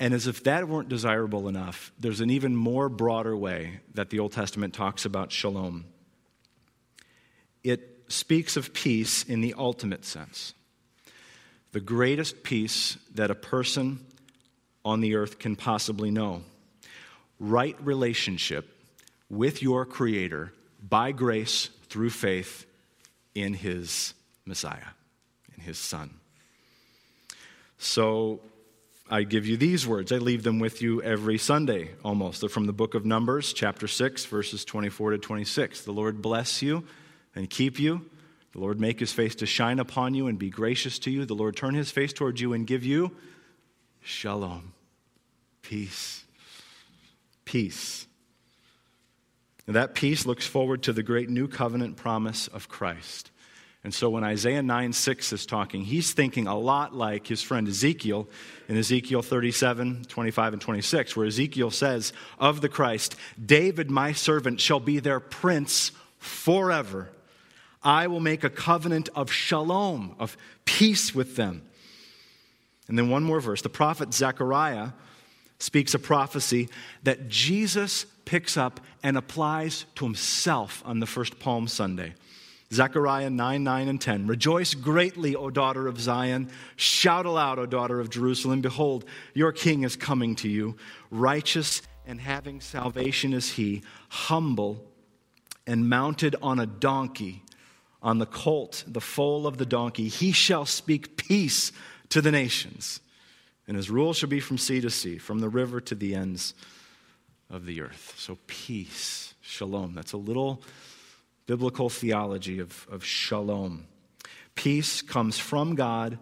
And 0.00 0.12
as 0.12 0.26
if 0.26 0.42
that 0.42 0.66
weren't 0.66 0.88
desirable 0.88 1.46
enough, 1.46 1.92
there's 1.96 2.20
an 2.20 2.30
even 2.30 2.56
more 2.56 2.88
broader 2.88 3.36
way 3.36 3.78
that 3.94 4.10
the 4.10 4.18
Old 4.18 4.32
Testament 4.32 4.74
talks 4.74 5.04
about 5.04 5.30
shalom. 5.30 5.84
It 7.62 7.95
speaks 8.08 8.56
of 8.56 8.72
peace 8.72 9.22
in 9.24 9.40
the 9.40 9.54
ultimate 9.56 10.04
sense 10.04 10.54
the 11.76 11.80
greatest 11.80 12.42
peace 12.42 12.96
that 13.16 13.30
a 13.30 13.34
person 13.34 14.00
on 14.82 15.02
the 15.02 15.14
earth 15.14 15.38
can 15.38 15.56
possibly 15.56 16.10
know. 16.10 16.40
Right 17.38 17.76
relationship 17.84 18.66
with 19.28 19.62
your 19.62 19.84
Creator 19.84 20.54
by 20.82 21.12
grace 21.12 21.68
through 21.90 22.08
faith 22.08 22.64
in 23.34 23.52
His 23.52 24.14
Messiah, 24.46 24.88
in 25.54 25.62
His 25.64 25.76
Son. 25.76 26.14
So 27.76 28.40
I 29.10 29.24
give 29.24 29.46
you 29.46 29.58
these 29.58 29.86
words. 29.86 30.12
I 30.12 30.16
leave 30.16 30.44
them 30.44 30.58
with 30.58 30.80
you 30.80 31.02
every 31.02 31.36
Sunday 31.36 31.90
almost. 32.02 32.40
They're 32.40 32.48
from 32.48 32.64
the 32.64 32.72
book 32.72 32.94
of 32.94 33.04
Numbers, 33.04 33.52
chapter 33.52 33.86
6, 33.86 34.24
verses 34.24 34.64
24 34.64 35.10
to 35.10 35.18
26. 35.18 35.82
The 35.82 35.92
Lord 35.92 36.22
bless 36.22 36.62
you 36.62 36.84
and 37.36 37.48
keep 37.48 37.78
you. 37.78 38.04
The 38.52 38.60
Lord 38.60 38.80
make 38.80 38.98
his 38.98 39.12
face 39.12 39.34
to 39.36 39.46
shine 39.46 39.78
upon 39.78 40.14
you 40.14 40.26
and 40.26 40.38
be 40.38 40.50
gracious 40.50 40.98
to 41.00 41.10
you. 41.10 41.26
The 41.26 41.34
Lord 41.34 41.56
turn 41.56 41.74
his 41.74 41.90
face 41.90 42.12
towards 42.12 42.40
you 42.40 42.54
and 42.54 42.66
give 42.66 42.84
you 42.84 43.12
shalom, 44.00 44.72
peace. 45.62 46.24
Peace. 47.44 48.06
And 49.66 49.76
that 49.76 49.94
peace 49.94 50.26
looks 50.26 50.46
forward 50.46 50.84
to 50.84 50.92
the 50.92 51.02
great 51.02 51.28
new 51.28 51.48
covenant 51.48 51.96
promise 51.96 52.48
of 52.48 52.68
Christ. 52.68 53.30
And 53.84 53.94
so 53.94 54.10
when 54.10 54.24
Isaiah 54.24 54.62
9 54.62 54.92
6 54.92 55.32
is 55.32 55.46
talking, 55.46 55.82
he's 55.82 56.12
thinking 56.12 56.48
a 56.48 56.58
lot 56.58 56.94
like 56.94 57.26
his 57.26 57.42
friend 57.42 57.68
Ezekiel 57.68 58.28
in 58.68 58.76
Ezekiel 58.76 59.22
37, 59.22 60.06
25, 60.08 60.52
and 60.54 60.62
26, 60.62 61.16
where 61.16 61.26
Ezekiel 61.26 61.70
says 61.70 62.12
of 62.38 62.62
the 62.62 62.68
Christ, 62.68 63.14
David, 63.44 63.90
my 63.90 64.12
servant, 64.12 64.60
shall 64.60 64.80
be 64.80 64.98
their 64.98 65.20
prince 65.20 65.92
forever. 66.18 67.10
I 67.86 68.08
will 68.08 68.18
make 68.18 68.42
a 68.42 68.50
covenant 68.50 69.08
of 69.14 69.30
shalom, 69.30 70.16
of 70.18 70.36
peace 70.64 71.14
with 71.14 71.36
them. 71.36 71.62
And 72.88 72.98
then 72.98 73.10
one 73.10 73.22
more 73.22 73.38
verse. 73.38 73.62
The 73.62 73.68
prophet 73.68 74.12
Zechariah 74.12 74.88
speaks 75.60 75.94
a 75.94 76.00
prophecy 76.00 76.68
that 77.04 77.28
Jesus 77.28 78.04
picks 78.24 78.56
up 78.56 78.80
and 79.04 79.16
applies 79.16 79.86
to 79.94 80.04
himself 80.04 80.82
on 80.84 80.98
the 80.98 81.06
first 81.06 81.38
Palm 81.38 81.68
Sunday. 81.68 82.14
Zechariah 82.72 83.30
9, 83.30 83.62
9, 83.62 83.88
and 83.88 84.00
10. 84.00 84.26
Rejoice 84.26 84.74
greatly, 84.74 85.36
O 85.36 85.48
daughter 85.48 85.86
of 85.86 86.00
Zion. 86.00 86.50
Shout 86.74 87.24
aloud, 87.24 87.60
O 87.60 87.66
daughter 87.66 88.00
of 88.00 88.10
Jerusalem. 88.10 88.62
Behold, 88.62 89.04
your 89.32 89.52
king 89.52 89.84
is 89.84 89.94
coming 89.94 90.34
to 90.36 90.48
you. 90.48 90.76
Righteous 91.12 91.82
and 92.04 92.20
having 92.20 92.60
salvation 92.60 93.32
is 93.32 93.52
he, 93.52 93.82
humble 94.08 94.84
and 95.68 95.88
mounted 95.88 96.34
on 96.42 96.58
a 96.58 96.66
donkey 96.66 97.44
on 98.02 98.18
the 98.18 98.26
colt, 98.26 98.84
the 98.86 99.00
foal 99.00 99.46
of 99.46 99.58
the 99.58 99.66
donkey. 99.66 100.08
He 100.08 100.32
shall 100.32 100.66
speak 100.66 101.16
peace 101.16 101.72
to 102.10 102.20
the 102.20 102.30
nations, 102.30 103.00
and 103.66 103.76
his 103.76 103.90
rule 103.90 104.12
shall 104.12 104.28
be 104.28 104.40
from 104.40 104.58
sea 104.58 104.80
to 104.80 104.90
sea, 104.90 105.18
from 105.18 105.40
the 105.40 105.48
river 105.48 105.80
to 105.80 105.94
the 105.94 106.14
ends 106.14 106.54
of 107.50 107.66
the 107.66 107.80
earth. 107.80 108.14
So, 108.16 108.38
peace, 108.46 109.34
shalom. 109.40 109.94
That's 109.94 110.12
a 110.12 110.18
little 110.18 110.62
biblical 111.46 111.88
theology 111.88 112.58
of, 112.58 112.86
of 112.90 113.04
shalom. 113.04 113.86
Peace 114.54 115.02
comes 115.02 115.38
from 115.38 115.74
God 115.74 116.18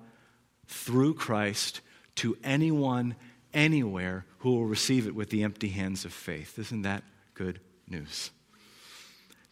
through 0.67 1.15
Christ 1.15 1.81
to 2.17 2.37
anyone, 2.45 3.17
anywhere 3.53 4.25
who 4.39 4.51
will 4.51 4.67
receive 4.67 5.07
it 5.07 5.15
with 5.15 5.31
the 5.31 5.43
empty 5.43 5.69
hands 5.69 6.05
of 6.05 6.13
faith. 6.13 6.59
Isn't 6.59 6.83
that 6.83 7.03
good 7.35 7.61
news? 7.89 8.31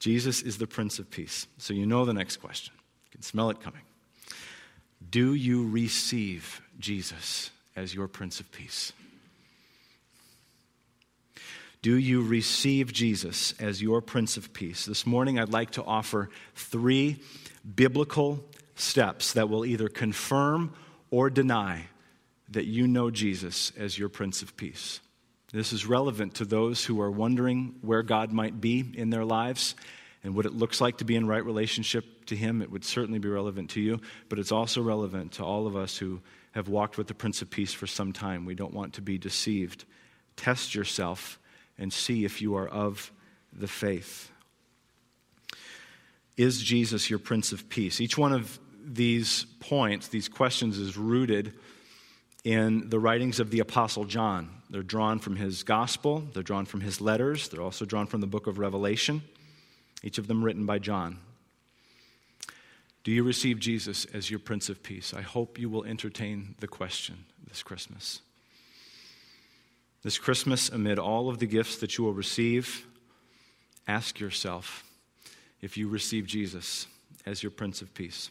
Jesus 0.03 0.43
is 0.43 0.59
the 0.59 0.67
Prince 0.67 0.99
of 0.99 1.09
Peace. 1.13 1.47
So 1.59 1.73
you 1.73 1.87
know 1.87 2.05
the 2.05 2.13
next 2.13 2.39
question. 2.39 2.75
You 3.05 3.11
can 3.13 3.23
smell 3.23 3.51
it 3.51 3.61
coming. 3.61 3.83
Do 5.09 5.33
you 5.33 5.69
receive 5.69 6.61
Jesus 6.81 7.53
as 7.77 7.95
your 7.95 8.09
Prince 8.09 8.41
of 8.41 8.51
Peace? 8.51 8.93
Do 11.83 11.97
you 11.97 12.21
receive 12.21 12.93
Jesus 12.93 13.55
as 13.61 13.81
your 13.81 14.01
Prince 14.01 14.37
of 14.37 14.53
Peace? 14.53 14.87
This 14.87 15.07
morning, 15.07 15.39
I'd 15.39 15.53
like 15.53 15.71
to 15.73 15.85
offer 15.85 16.31
three 16.57 17.21
biblical 17.77 18.45
steps 18.75 19.35
that 19.35 19.49
will 19.49 19.65
either 19.65 19.89
confirm 19.89 20.75
or 21.13 21.31
deny 21.31 21.87
that 22.49 22.65
you 22.65 22.89
know 22.89 23.13
Jesus 23.13 23.71
as 23.79 24.01
your 24.01 24.09
Prince 24.09 24.43
of 24.43 24.57
Peace. 24.57 24.99
This 25.53 25.75
is 25.75 25.85
relevant 25.85 26.37
to 26.37 26.47
those 26.47 26.83
who 26.83 27.01
are 27.03 27.11
wondering 27.11 27.75
where 27.83 28.03
God 28.03 28.33
might 28.33 28.59
be 28.59 28.91
in 28.95 29.11
their 29.11 29.25
lives 29.25 29.75
and 30.25 30.35
what 30.35 30.47
it 30.47 30.55
looks 30.55 30.81
like 30.81 30.99
to 30.99 31.05
be 31.05 31.15
in 31.15 31.27
right 31.27 31.45
relationship 31.45 32.25
to 32.27 32.37
Him. 32.37 32.63
It 32.63 32.71
would 32.71 32.85
certainly 32.85 33.19
be 33.19 33.29
relevant 33.29 33.71
to 33.71 33.81
you, 33.81 34.01
but 34.31 34.39
it's 34.39 34.53
also 34.53 34.81
relevant 34.81 35.33
to 35.33 35.45
all 35.45 35.67
of 35.67 35.77
us 35.77 35.99
who 35.99 36.21
have 36.53 36.69
walked 36.69 36.97
with 36.97 37.07
the 37.07 37.15
Prince 37.15 37.43
of 37.43 37.51
Peace 37.51 37.73
for 37.73 37.87
some 37.87 38.13
time. 38.13 38.47
We 38.47 38.55
don't 38.55 38.73
want 38.73 38.95
to 38.95 39.03
be 39.03 39.19
deceived. 39.19 39.85
Test 40.37 40.75
yourself 40.75 41.39
and 41.79 41.93
see 41.93 42.25
if 42.25 42.41
you 42.41 42.57
are 42.57 42.69
of 42.69 43.13
the 43.53 43.69
faith. 43.69 44.31
Is 46.39 46.63
Jesus 46.63 47.11
your 47.11 47.19
Prince 47.19 47.53
of 47.53 47.69
Peace? 47.69 48.01
Each 48.01 48.17
one 48.17 48.33
of 48.33 48.59
these 48.83 49.45
points, 49.61 50.09
these 50.09 50.29
questions, 50.29 50.79
is 50.79 50.97
rooted 50.97 51.53
in 52.45 52.89
the 52.91 52.99
writings 52.99 53.41
of 53.41 53.51
the 53.51 53.61
Apostle 53.61 54.05
John. 54.05 54.51
They're 54.71 54.83
drawn 54.83 55.19
from 55.19 55.37
his 55.37 55.63
gospel, 55.63 56.25
they're 56.33 56.43
drawn 56.43 56.65
from 56.65 56.81
his 56.81 57.01
letters, 57.01 57.49
they're 57.49 57.63
also 57.63 57.85
drawn 57.85 58.07
from 58.07 58.21
the 58.21 58.27
book 58.27 58.47
of 58.47 58.59
Revelation, 58.59 59.23
each 60.03 60.19
of 60.19 60.27
them 60.27 60.43
written 60.43 60.67
by 60.67 60.79
John. 60.79 61.19
Do 63.05 63.11
you 63.11 63.23
receive 63.23 63.59
Jesus 63.59 64.05
as 64.07 64.31
your 64.31 64.39
Prince 64.39 64.69
of 64.69 64.83
Peace? 64.83 65.13
I 65.13 65.23
hope 65.23 65.59
you 65.59 65.69
will 65.69 65.85
entertain 65.85 66.55
the 66.61 66.69
question 66.69 67.25
this 67.49 67.63
Christmas. 67.63 68.21
This 70.03 70.19
Christmas, 70.19 70.69
amid 70.69 70.99
all 70.99 71.29
of 71.29 71.39
the 71.39 71.47
gifts 71.47 71.77
that 71.79 71.97
you 71.97 72.05
will 72.05 72.13
receive, 72.13 72.87
ask 73.87 74.19
yourself 74.19 74.85
if 75.61 75.77
you 75.77 75.89
receive 75.89 76.27
Jesus 76.27 76.87
as 77.27 77.43
your 77.43 77.51
Prince 77.51 77.83
of 77.83 77.93
Peace. 77.95 78.31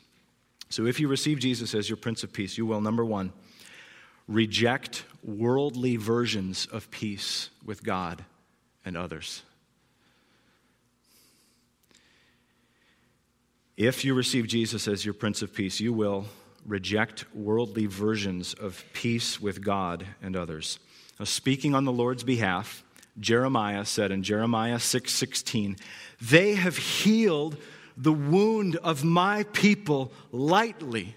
So, 0.69 0.85
if 0.85 0.99
you 0.99 1.07
receive 1.07 1.39
Jesus 1.39 1.73
as 1.75 1.89
your 1.89 1.97
Prince 1.97 2.23
of 2.23 2.33
Peace, 2.33 2.57
you 2.57 2.65
will, 2.65 2.81
number 2.81 3.05
one, 3.05 3.33
reject 4.27 5.03
worldly 5.23 5.97
versions 5.97 6.67
of 6.67 6.89
peace 6.91 7.49
with 7.65 7.83
God 7.83 8.23
and 8.85 8.97
others. 8.97 9.43
If 13.77 14.05
you 14.05 14.13
receive 14.13 14.47
Jesus 14.47 14.87
as 14.87 15.05
your 15.05 15.13
Prince 15.13 15.41
of 15.41 15.53
Peace, 15.53 15.79
you 15.79 15.93
will 15.93 16.25
reject 16.65 17.25
worldly 17.33 17.87
versions 17.87 18.53
of 18.53 18.83
peace 18.93 19.41
with 19.41 19.63
God 19.63 20.05
and 20.21 20.35
others. 20.35 20.77
Now, 21.19 21.25
speaking 21.25 21.73
on 21.73 21.85
the 21.85 21.91
Lord's 21.91 22.23
behalf, 22.23 22.83
Jeremiah 23.19 23.85
said 23.85 24.11
in 24.11 24.23
Jeremiah 24.23 24.79
6 24.79 25.11
16, 25.11 25.77
They 26.21 26.53
have 26.55 26.77
healed 26.77 27.57
the 27.97 28.13
wound 28.13 28.77
of 28.77 29.03
my 29.03 29.43
people 29.51 30.11
lightly, 30.31 31.15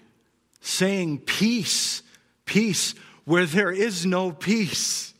saying, 0.59 1.19
Peace, 1.19 2.01
peace, 2.45 2.95
where 3.25 3.45
there 3.45 3.71
is 3.71 4.05
no 4.05 4.31
peace. 4.31 5.13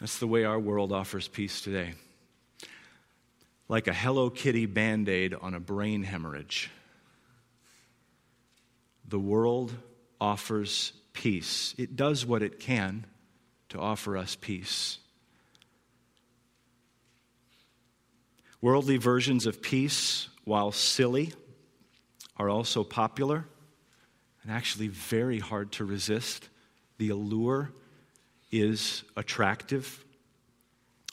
That's 0.00 0.18
the 0.18 0.26
way 0.26 0.44
our 0.44 0.58
world 0.58 0.92
offers 0.92 1.28
peace 1.28 1.60
today. 1.60 1.94
Like 3.68 3.86
a 3.86 3.92
Hello 3.92 4.30
Kitty 4.30 4.66
band 4.66 5.08
aid 5.08 5.32
on 5.32 5.54
a 5.54 5.60
brain 5.60 6.02
hemorrhage. 6.02 6.70
The 9.08 9.18
world 9.18 9.72
offers 10.20 10.92
peace. 11.12 11.74
It 11.78 11.96
does 11.96 12.26
what 12.26 12.42
it 12.42 12.58
can 12.58 13.06
to 13.68 13.78
offer 13.78 14.16
us 14.16 14.36
peace. 14.36 14.98
Worldly 18.60 18.96
versions 18.96 19.46
of 19.46 19.62
peace, 19.62 20.28
while 20.44 20.72
silly, 20.72 21.32
are 22.36 22.48
also 22.48 22.84
popular 22.84 23.46
and 24.42 24.52
actually 24.52 24.88
very 24.88 25.38
hard 25.38 25.72
to 25.72 25.84
resist. 25.84 26.48
The 26.98 27.10
allure 27.10 27.70
is 28.50 29.02
attractive. 29.16 30.04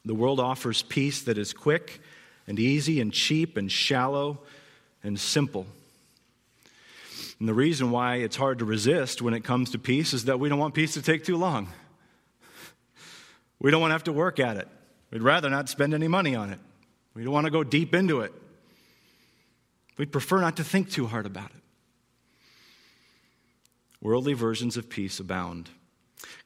The 0.05 0.15
world 0.15 0.39
offers 0.39 0.81
peace 0.81 1.24
that 1.24 1.38
is 1.38 1.53
quick 1.53 2.01
and 2.48 2.59
easy 2.59 3.00
and 3.00 3.13
cheap 3.13 3.57
and 3.57 3.71
shallow 3.71 4.39
and 5.03 5.19
simple. 5.19 5.67
And 7.39 7.48
the 7.48 7.53
reason 7.53 7.91
why 7.91 8.17
it's 8.17 8.36
hard 8.36 8.59
to 8.59 8.65
resist 8.65 9.21
when 9.21 9.33
it 9.33 9.43
comes 9.43 9.71
to 9.71 9.79
peace 9.79 10.13
is 10.13 10.25
that 10.25 10.39
we 10.39 10.50
don't 10.50 10.59
want 10.59 10.74
peace 10.74 10.95
to 10.95 11.01
take 11.01 11.24
too 11.24 11.38
long. 11.38 11.69
We 13.59 13.71
don't 13.71 13.81
want 13.81 13.91
to 13.91 13.93
have 13.93 14.03
to 14.05 14.13
work 14.13 14.39
at 14.39 14.57
it. 14.57 14.67
We'd 15.12 15.24
rather 15.24 15.50
not 15.50 15.69
spend 15.69 15.93
any 15.93 16.07
money 16.07 16.36
on 16.36 16.50
it. 16.50 16.59
We 17.13 17.24
don't 17.24 17.33
want 17.33 17.45
to 17.45 17.51
go 17.51 17.63
deep 17.63 17.95
into 17.95 18.21
it. 18.21 18.33
We'd 19.98 20.12
prefer 20.12 20.39
not 20.39 20.57
to 20.57 20.63
think 20.63 20.89
too 20.91 21.07
hard 21.07 21.25
about 21.25 21.51
it. 21.51 21.62
Worldly 24.01 24.34
versions 24.34 24.77
of 24.77 24.89
peace 24.89 25.20
abound. 25.20 25.70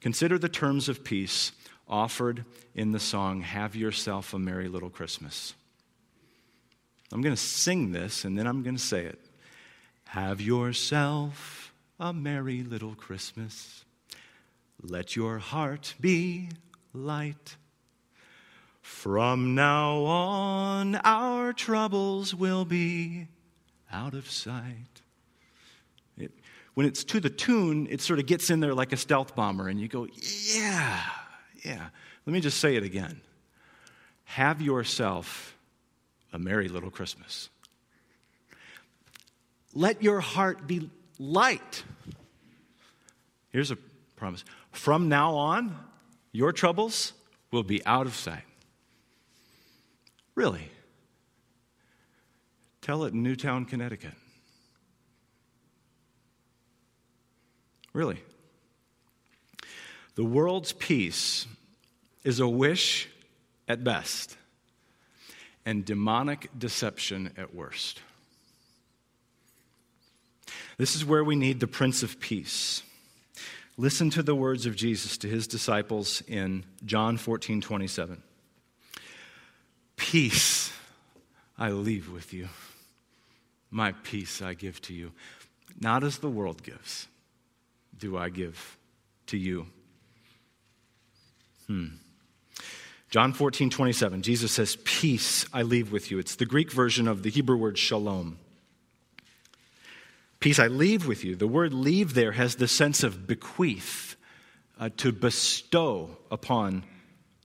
Consider 0.00 0.38
the 0.38 0.48
terms 0.48 0.88
of 0.88 1.04
peace 1.04 1.52
offered 1.88 2.44
in 2.74 2.92
the 2.92 3.00
song, 3.00 3.42
Have 3.42 3.76
Yourself 3.76 4.34
a 4.34 4.38
Merry 4.38 4.68
Little 4.68 4.90
Christmas. 4.90 5.54
I'm 7.12 7.22
going 7.22 7.34
to 7.34 7.40
sing 7.40 7.92
this 7.92 8.24
and 8.24 8.36
then 8.36 8.46
I'm 8.46 8.62
going 8.62 8.76
to 8.76 8.82
say 8.82 9.04
it. 9.04 9.20
Have 10.06 10.40
yourself 10.40 11.72
a 11.98 12.12
merry 12.12 12.62
little 12.62 12.94
Christmas. 12.94 13.84
Let 14.82 15.16
your 15.16 15.38
heart 15.38 15.94
be 16.00 16.50
light. 16.92 17.56
From 18.82 19.54
now 19.54 20.04
on, 20.04 20.96
our 20.96 21.52
troubles 21.52 22.34
will 22.34 22.64
be 22.64 23.28
out 23.90 24.14
of 24.14 24.30
sight. 24.30 24.93
When 26.74 26.86
it's 26.86 27.04
to 27.04 27.20
the 27.20 27.30
tune, 27.30 27.86
it 27.88 28.00
sort 28.00 28.18
of 28.18 28.26
gets 28.26 28.50
in 28.50 28.60
there 28.60 28.74
like 28.74 28.92
a 28.92 28.96
stealth 28.96 29.34
bomber, 29.36 29.68
and 29.68 29.80
you 29.80 29.88
go, 29.88 30.08
yeah, 30.54 31.00
yeah. 31.64 31.86
Let 32.26 32.32
me 32.32 32.40
just 32.40 32.58
say 32.58 32.76
it 32.76 32.82
again. 32.82 33.20
Have 34.24 34.60
yourself 34.60 35.56
a 36.32 36.38
merry 36.38 36.68
little 36.68 36.90
Christmas. 36.90 37.48
Let 39.72 40.02
your 40.02 40.20
heart 40.20 40.66
be 40.66 40.90
light. 41.18 41.84
Here's 43.50 43.70
a 43.70 43.76
promise. 44.16 44.44
From 44.72 45.08
now 45.08 45.34
on, 45.34 45.76
your 46.32 46.52
troubles 46.52 47.12
will 47.52 47.62
be 47.62 47.84
out 47.86 48.06
of 48.06 48.14
sight. 48.14 48.42
Really? 50.34 50.68
Tell 52.82 53.04
it 53.04 53.12
in 53.12 53.22
Newtown, 53.22 53.64
Connecticut. 53.64 54.14
Really. 57.94 58.20
The 60.16 60.24
world's 60.24 60.72
peace 60.74 61.46
is 62.24 62.40
a 62.40 62.48
wish 62.48 63.08
at 63.66 63.82
best 63.82 64.36
and 65.64 65.84
demonic 65.84 66.50
deception 66.58 67.32
at 67.38 67.54
worst. 67.54 68.00
This 70.76 70.94
is 70.94 71.04
where 71.04 71.24
we 71.24 71.36
need 71.36 71.60
the 71.60 71.66
Prince 71.66 72.02
of 72.02 72.20
Peace. 72.20 72.82
Listen 73.76 74.10
to 74.10 74.22
the 74.22 74.34
words 74.34 74.66
of 74.66 74.76
Jesus 74.76 75.16
to 75.18 75.28
his 75.28 75.46
disciples 75.46 76.22
in 76.28 76.64
John 76.84 77.16
14 77.16 77.60
27. 77.60 78.22
Peace 79.96 80.72
I 81.56 81.70
leave 81.70 82.10
with 82.10 82.32
you, 82.32 82.48
my 83.70 83.92
peace 84.02 84.42
I 84.42 84.54
give 84.54 84.80
to 84.82 84.94
you. 84.94 85.12
Not 85.80 86.04
as 86.04 86.18
the 86.18 86.28
world 86.28 86.62
gives, 86.62 87.08
do 87.98 88.16
I 88.16 88.28
give 88.28 88.78
to 89.26 89.36
you. 89.36 89.66
Hmm. 91.66 91.86
John 93.10 93.32
14, 93.32 93.70
27, 93.70 94.22
Jesus 94.22 94.52
says, 94.52 94.76
Peace 94.82 95.46
I 95.52 95.62
leave 95.62 95.92
with 95.92 96.10
you. 96.10 96.18
It's 96.18 96.36
the 96.36 96.46
Greek 96.46 96.72
version 96.72 97.06
of 97.06 97.22
the 97.22 97.30
Hebrew 97.30 97.56
word 97.56 97.78
shalom. 97.78 98.38
Peace 100.40 100.58
I 100.58 100.66
leave 100.66 101.06
with 101.06 101.24
you. 101.24 101.36
The 101.36 101.46
word 101.46 101.72
leave 101.72 102.14
there 102.14 102.32
has 102.32 102.56
the 102.56 102.68
sense 102.68 103.02
of 103.02 103.26
bequeath, 103.26 104.16
uh, 104.78 104.90
to 104.96 105.12
bestow 105.12 106.18
upon 106.30 106.82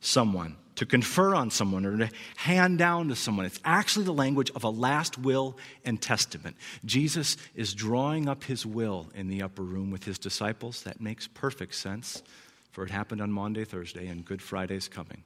someone, 0.02 0.58
to 0.80 0.86
confer 0.86 1.36
on 1.36 1.52
someone, 1.52 1.86
or 1.86 1.98
to 1.98 2.10
hand 2.38 2.78
down 2.78 3.10
to 3.10 3.15
someone. 3.15 3.46
It's 3.46 3.60
actually 3.65 4.06
the 4.06 4.13
language 4.13 4.50
of 4.56 4.63
a 4.63 4.70
last 4.70 5.18
will 5.18 5.58
and 5.84 6.02
testament. 6.02 6.56
Jesus 6.86 7.36
is 7.54 7.74
drawing 7.74 8.30
up 8.30 8.46
his 8.46 8.65
will 8.65 9.08
in 9.13 9.28
the 9.28 9.42
upper 9.42 9.62
room 9.62 9.92
with 9.92 10.06
his 10.06 10.18
disciples. 10.18 10.84
That 10.84 11.02
makes 11.02 11.28
perfect 11.28 11.76
sense, 11.76 12.24
for 12.72 12.86
it 12.86 12.92
happened 12.92 13.20
on 13.20 13.30
Maundy, 13.30 13.65
Thursday, 13.65 14.08
and 14.08 14.24
Good 14.24 14.42
Friday's 14.42 14.88
coming. 14.88 15.26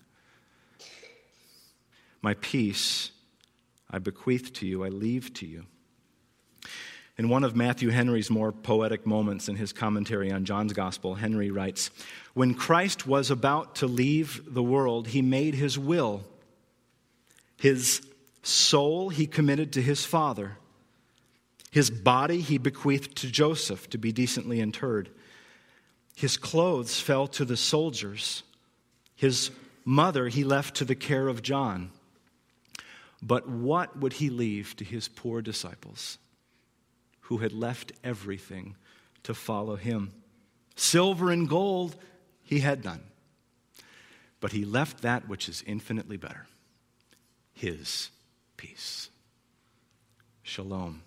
My 2.23 2.33
peace 2.33 3.11
I 3.91 3.99
bequeath 3.99 4.53
to 4.53 4.65
you, 4.65 4.83
I 4.83 4.89
leave 4.89 5.35
to 5.35 5.45
you. 5.45 5.67
In 7.17 7.29
one 7.29 7.43
of 7.43 7.55
Matthew 7.55 7.89
Henry's 7.89 8.31
more 8.31 8.51
poetic 8.51 9.05
moments 9.05 9.47
in 9.47 9.55
his 9.55 9.71
commentary 9.71 10.31
on 10.31 10.45
John's 10.45 10.73
Gospel, 10.73 11.15
Henry 11.15 11.51
writes 11.51 11.91
When 12.33 12.55
Christ 12.55 13.05
was 13.05 13.29
about 13.29 13.75
to 13.75 13.87
leave 13.87 14.41
the 14.51 14.63
world, 14.63 15.07
he 15.07 15.21
made 15.21 15.53
his 15.53 15.77
will. 15.77 16.23
His 17.57 18.01
soul 18.41 19.09
he 19.09 19.27
committed 19.27 19.73
to 19.73 19.81
his 19.81 20.05
Father. 20.05 20.57
His 21.69 21.91
body 21.91 22.41
he 22.41 22.57
bequeathed 22.57 23.15
to 23.17 23.31
Joseph 23.31 23.89
to 23.91 23.97
be 23.97 24.11
decently 24.11 24.59
interred. 24.59 25.09
His 26.15 26.35
clothes 26.37 26.99
fell 26.99 27.27
to 27.27 27.45
the 27.45 27.57
soldiers. 27.57 28.43
His 29.15 29.51
mother 29.85 30.29
he 30.29 30.43
left 30.43 30.75
to 30.75 30.85
the 30.85 30.95
care 30.95 31.27
of 31.27 31.43
John. 31.43 31.91
But 33.21 33.47
what 33.47 33.97
would 33.97 34.13
he 34.13 34.29
leave 34.29 34.75
to 34.77 34.83
his 34.83 35.07
poor 35.07 35.41
disciples? 35.41 36.17
Who 37.23 37.37
had 37.37 37.53
left 37.53 37.91
everything 38.03 38.75
to 39.23 39.33
follow 39.33 39.75
him. 39.75 40.13
Silver 40.75 41.31
and 41.31 41.47
gold 41.47 41.95
he 42.43 42.59
had 42.59 42.83
none, 42.83 43.03
but 44.39 44.51
he 44.51 44.65
left 44.65 45.01
that 45.01 45.27
which 45.27 45.47
is 45.47 45.63
infinitely 45.65 46.17
better 46.17 46.47
his 47.53 48.09
peace. 48.57 49.09
Shalom. 50.41 51.03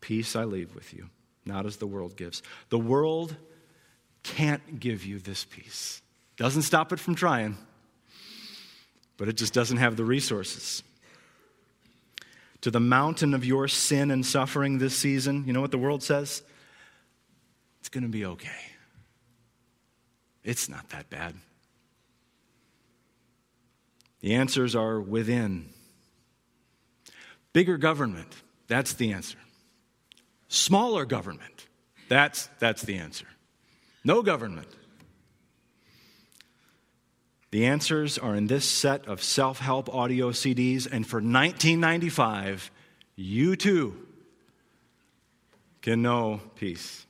Peace 0.00 0.36
I 0.36 0.44
leave 0.44 0.74
with 0.74 0.94
you, 0.94 1.10
not 1.44 1.66
as 1.66 1.76
the 1.76 1.86
world 1.86 2.16
gives. 2.16 2.42
The 2.68 2.78
world 2.78 3.36
can't 4.22 4.80
give 4.80 5.04
you 5.04 5.18
this 5.18 5.44
peace. 5.44 6.00
Doesn't 6.36 6.62
stop 6.62 6.92
it 6.92 7.00
from 7.00 7.14
trying, 7.14 7.56
but 9.16 9.28
it 9.28 9.36
just 9.36 9.52
doesn't 9.52 9.76
have 9.76 9.96
the 9.96 10.04
resources 10.04 10.82
to 12.64 12.70
the 12.70 12.80
mountain 12.80 13.34
of 13.34 13.44
your 13.44 13.68
sin 13.68 14.10
and 14.10 14.24
suffering 14.24 14.78
this 14.78 14.96
season, 14.96 15.44
you 15.46 15.52
know 15.52 15.60
what 15.60 15.70
the 15.70 15.76
world 15.76 16.02
says? 16.02 16.42
It's 17.80 17.90
going 17.90 18.04
to 18.04 18.08
be 18.08 18.24
okay. 18.24 18.48
It's 20.42 20.66
not 20.66 20.88
that 20.88 21.10
bad. 21.10 21.34
The 24.20 24.34
answers 24.36 24.74
are 24.74 24.98
within. 24.98 25.68
Bigger 27.52 27.76
government, 27.76 28.34
that's 28.66 28.94
the 28.94 29.12
answer. 29.12 29.36
Smaller 30.48 31.04
government, 31.04 31.66
that's, 32.08 32.48
that's 32.60 32.80
the 32.80 32.96
answer. 32.96 33.26
No 34.04 34.22
government, 34.22 34.68
the 37.54 37.66
answers 37.66 38.18
are 38.18 38.34
in 38.34 38.48
this 38.48 38.68
set 38.68 39.06
of 39.06 39.22
self 39.22 39.60
help 39.60 39.88
audio 39.94 40.32
CDs, 40.32 40.88
and 40.90 41.06
for 41.06 41.18
1995, 41.18 42.72
you 43.14 43.54
too 43.54 43.94
can 45.80 46.02
know 46.02 46.40
peace. 46.56 47.06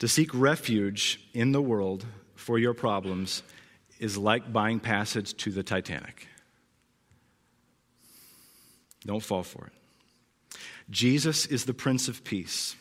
To 0.00 0.06
seek 0.06 0.28
refuge 0.34 1.18
in 1.32 1.52
the 1.52 1.62
world 1.62 2.04
for 2.34 2.58
your 2.58 2.74
problems 2.74 3.42
is 3.98 4.18
like 4.18 4.52
buying 4.52 4.80
passage 4.80 5.34
to 5.38 5.50
the 5.50 5.62
Titanic. 5.62 6.28
Don't 9.06 9.22
fall 9.22 9.44
for 9.44 9.68
it. 9.68 10.58
Jesus 10.90 11.46
is 11.46 11.64
the 11.64 11.72
Prince 11.72 12.06
of 12.06 12.22
Peace. 12.22 12.76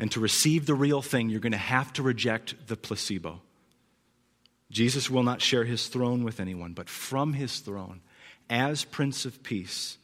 And 0.00 0.10
to 0.10 0.18
receive 0.18 0.66
the 0.66 0.74
real 0.74 1.02
thing, 1.02 1.30
you're 1.30 1.38
going 1.38 1.52
to 1.52 1.56
have 1.56 1.92
to 1.92 2.02
reject 2.02 2.66
the 2.66 2.76
placebo. 2.76 3.42
Jesus 4.72 5.10
will 5.10 5.22
not 5.22 5.42
share 5.42 5.64
his 5.64 5.86
throne 5.86 6.24
with 6.24 6.40
anyone, 6.40 6.72
but 6.72 6.88
from 6.88 7.34
his 7.34 7.58
throne, 7.58 8.00
as 8.48 8.84
Prince 8.84 9.26
of 9.26 9.42
Peace, 9.42 9.98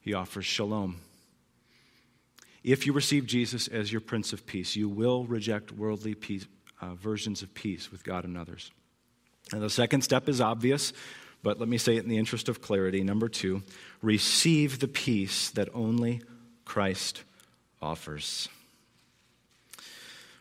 he 0.00 0.12
offers 0.12 0.44
shalom. 0.44 0.96
If 2.64 2.84
you 2.84 2.92
receive 2.92 3.26
Jesus 3.26 3.68
as 3.68 3.92
your 3.92 4.00
Prince 4.00 4.32
of 4.32 4.44
Peace, 4.44 4.74
you 4.74 4.88
will 4.88 5.24
reject 5.24 5.70
worldly 5.70 6.14
peace, 6.14 6.46
uh, 6.80 6.94
versions 6.94 7.42
of 7.42 7.54
peace 7.54 7.92
with 7.92 8.02
God 8.02 8.24
and 8.24 8.36
others. 8.36 8.72
And 9.52 9.62
the 9.62 9.70
second 9.70 10.02
step 10.02 10.28
is 10.28 10.40
obvious, 10.40 10.92
but 11.42 11.60
let 11.60 11.68
me 11.68 11.78
say 11.78 11.96
it 11.96 12.02
in 12.02 12.08
the 12.08 12.18
interest 12.18 12.48
of 12.48 12.60
clarity. 12.60 13.04
Number 13.04 13.28
two, 13.28 13.62
receive 14.02 14.80
the 14.80 14.88
peace 14.88 15.50
that 15.50 15.68
only 15.74 16.22
Christ 16.64 17.22
offers. 17.80 18.48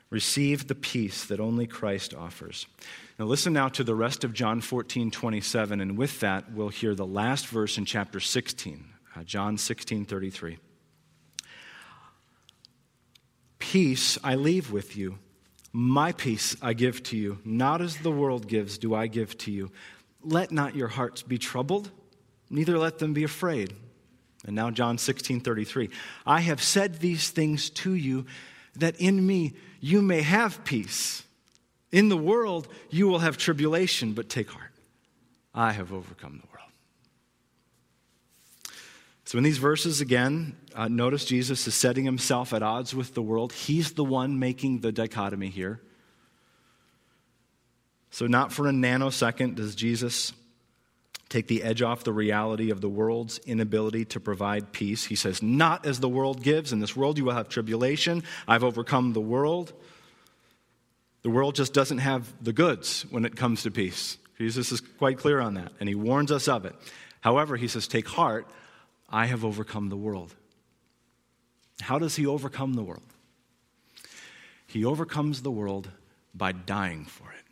Receive 0.09 0.67
the 0.67 0.75
peace 0.75 1.25
that 1.25 1.39
only 1.39 1.67
Christ 1.67 2.13
offers. 2.13 2.65
Now, 3.19 3.25
listen 3.25 3.53
now 3.53 3.67
to 3.69 3.83
the 3.83 3.93
rest 3.93 4.23
of 4.23 4.33
John 4.33 4.59
14, 4.59 5.11
27, 5.11 5.81
and 5.81 5.97
with 5.97 6.19
that, 6.21 6.51
we'll 6.51 6.69
hear 6.69 6.95
the 6.95 7.05
last 7.05 7.45
verse 7.45 7.77
in 7.77 7.85
chapter 7.85 8.19
16, 8.19 8.85
uh, 9.15 9.23
John 9.23 9.57
16, 9.57 10.05
33. 10.05 10.57
Peace 13.59 14.17
I 14.23 14.33
leave 14.33 14.71
with 14.71 14.97
you. 14.97 15.19
My 15.71 16.11
peace 16.11 16.55
I 16.59 16.73
give 16.73 17.03
to 17.03 17.17
you. 17.17 17.37
Not 17.45 17.81
as 17.81 17.97
the 17.97 18.11
world 18.11 18.47
gives, 18.47 18.79
do 18.79 18.95
I 18.95 19.05
give 19.05 19.37
to 19.39 19.51
you. 19.51 19.71
Let 20.23 20.51
not 20.51 20.75
your 20.75 20.87
hearts 20.87 21.21
be 21.21 21.37
troubled, 21.37 21.91
neither 22.49 22.79
let 22.79 22.97
them 22.97 23.13
be 23.13 23.23
afraid. 23.23 23.75
And 24.45 24.55
now, 24.55 24.71
John 24.71 24.97
16 24.97 25.39
33. 25.39 25.89
I 26.25 26.41
have 26.41 26.61
said 26.61 26.99
these 26.99 27.29
things 27.29 27.69
to 27.69 27.93
you 27.93 28.25
that 28.75 28.99
in 28.99 29.25
me 29.25 29.53
you 29.79 30.01
may 30.01 30.21
have 30.21 30.63
peace. 30.63 31.23
In 31.93 32.09
the 32.09 32.17
world 32.17 32.67
you 32.89 33.07
will 33.07 33.19
have 33.19 33.37
tribulation, 33.37 34.11
but 34.11 34.27
take 34.27 34.49
heart. 34.49 34.71
I 35.53 35.71
have 35.71 35.93
overcome 35.93 36.41
the 36.41 36.47
world. 36.51 36.63
So, 39.25 39.37
in 39.37 39.43
these 39.43 39.59
verses, 39.59 40.01
again, 40.01 40.57
uh, 40.75 40.87
notice 40.89 41.23
Jesus 41.23 41.65
is 41.65 41.75
setting 41.75 42.03
himself 42.03 42.51
at 42.51 42.61
odds 42.61 42.93
with 42.93 43.13
the 43.13 43.21
world. 43.21 43.53
He's 43.53 43.93
the 43.93 44.03
one 44.03 44.39
making 44.39 44.79
the 44.79 44.91
dichotomy 44.91 45.49
here. 45.49 45.79
So, 48.09 48.27
not 48.27 48.51
for 48.51 48.67
a 48.67 48.71
nanosecond 48.71 49.55
does 49.55 49.75
Jesus 49.75 50.33
take 51.29 51.47
the 51.47 51.63
edge 51.63 51.81
off 51.81 52.03
the 52.03 52.13
reality 52.13 52.69
of 52.69 52.81
the 52.81 52.89
world's 52.89 53.37
inability 53.39 54.05
to 54.05 54.19
provide 54.19 54.71
peace. 54.71 55.05
He 55.05 55.15
says, 55.15 55.41
Not 55.41 55.85
as 55.85 55.99
the 55.99 56.09
world 56.09 56.41
gives. 56.43 56.73
In 56.73 56.79
this 56.79 56.95
world 56.95 57.17
you 57.17 57.25
will 57.25 57.33
have 57.33 57.49
tribulation. 57.49 58.23
I've 58.47 58.63
overcome 58.63 59.13
the 59.13 59.21
world. 59.21 59.73
The 61.23 61.29
world 61.29 61.55
just 61.55 61.73
doesn't 61.73 61.99
have 61.99 62.31
the 62.43 62.53
goods 62.53 63.05
when 63.09 63.25
it 63.25 63.35
comes 63.35 63.63
to 63.63 63.71
peace. 63.71 64.17
Jesus 64.37 64.71
is 64.71 64.81
quite 64.81 65.17
clear 65.17 65.39
on 65.39 65.53
that, 65.55 65.71
and 65.79 65.87
he 65.87 65.95
warns 65.95 66.31
us 66.31 66.47
of 66.47 66.65
it. 66.65 66.75
However, 67.21 67.55
he 67.55 67.67
says, 67.67 67.87
Take 67.87 68.07
heart, 68.07 68.45
I 69.09 69.25
have 69.27 69.45
overcome 69.45 69.89
the 69.89 69.97
world. 69.97 70.35
How 71.81 71.97
does 71.97 72.15
he 72.15 72.25
overcome 72.25 72.73
the 72.73 72.83
world? 72.83 73.03
He 74.67 74.83
overcomes 74.83 75.41
the 75.41 75.51
world 75.51 75.89
by 76.33 76.51
dying 76.51 77.05
for 77.05 77.31
it. 77.31 77.43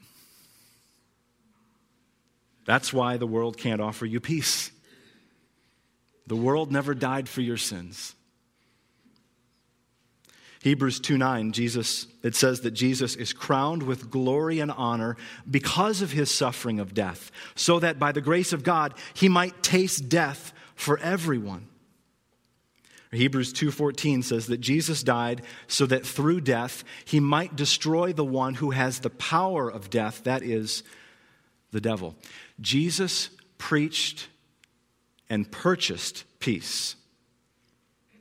That's 2.66 2.92
why 2.92 3.18
the 3.18 3.28
world 3.28 3.58
can't 3.58 3.82
offer 3.82 4.06
you 4.06 4.20
peace. 4.20 4.72
The 6.28 6.36
world 6.36 6.72
never 6.72 6.94
died 6.94 7.30
for 7.30 7.42
your 7.42 7.58
sins. 7.58 8.16
Hebrews 10.62 11.00
2 11.00 11.18
9, 11.18 11.54
Jesus, 11.54 12.06
it 12.22 12.36
says 12.36 12.62
that 12.62 12.72
Jesus 12.72 13.16
is 13.16 13.34
crowned 13.34 13.82
with 13.82 14.12
glory 14.12 14.60
and 14.60 14.72
honor 14.72 15.18
because 15.50 16.04
of 16.04 16.12
his 16.12 16.30
suffering 16.30 16.80
of 16.80 16.94
death, 16.94 17.32
so 17.56 17.80
that 17.80 17.98
by 17.98 18.12
the 18.12 18.22
grace 18.22 18.54
of 18.54 18.64
God 18.64 18.94
he 19.14 19.28
might 19.28 19.64
taste 19.64 20.08
death 20.08 20.54
for 20.76 21.00
everyone. 21.00 21.68
Hebrews 23.12 23.52
2:14 23.54 24.24
says 24.24 24.48
that 24.48 24.62
Jesus 24.62 25.04
died 25.04 25.42
so 25.68 25.86
that 25.88 26.06
through 26.06 26.42
death 26.42 26.84
he 27.06 27.20
might 27.20 27.56
destroy 27.56 28.14
the 28.14 28.24
one 28.24 28.54
who 28.54 28.72
has 28.72 29.00
the 29.00 29.10
power 29.10 29.70
of 29.70 29.90
death, 29.90 30.24
that 30.24 30.44
is 30.44 30.84
the 31.72 31.82
devil. 31.82 32.16
Jesus 32.62 33.30
preached 33.58 34.30
and 35.30 35.52
purchased 35.52 36.24
peace. 36.40 36.96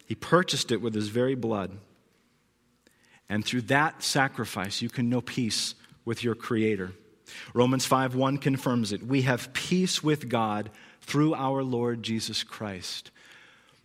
He 0.06 0.14
purchased 0.14 0.72
it 0.72 0.80
with 0.80 0.94
his 0.94 1.08
very 1.08 1.34
blood. 1.34 1.78
And 3.30 3.44
through 3.44 3.62
that 3.62 4.02
sacrifice, 4.02 4.82
you 4.82 4.88
can 4.90 5.08
know 5.08 5.20
peace 5.20 5.76
with 6.04 6.24
your 6.24 6.34
Creator. 6.34 6.92
Romans 7.54 7.86
5 7.86 8.16
1 8.16 8.38
confirms 8.38 8.92
it. 8.92 9.06
We 9.06 9.22
have 9.22 9.52
peace 9.52 10.02
with 10.02 10.28
God 10.28 10.68
through 11.00 11.34
our 11.34 11.62
Lord 11.62 12.02
Jesus 12.02 12.42
Christ. 12.42 13.12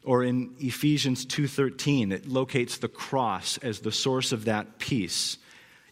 Or 0.03 0.23
in 0.23 0.55
Ephesians 0.59 1.25
2:13, 1.25 2.11
it 2.11 2.27
locates 2.27 2.77
the 2.77 2.87
cross 2.87 3.59
as 3.59 3.79
the 3.79 3.91
source 3.91 4.31
of 4.31 4.45
that 4.45 4.79
peace. 4.79 5.37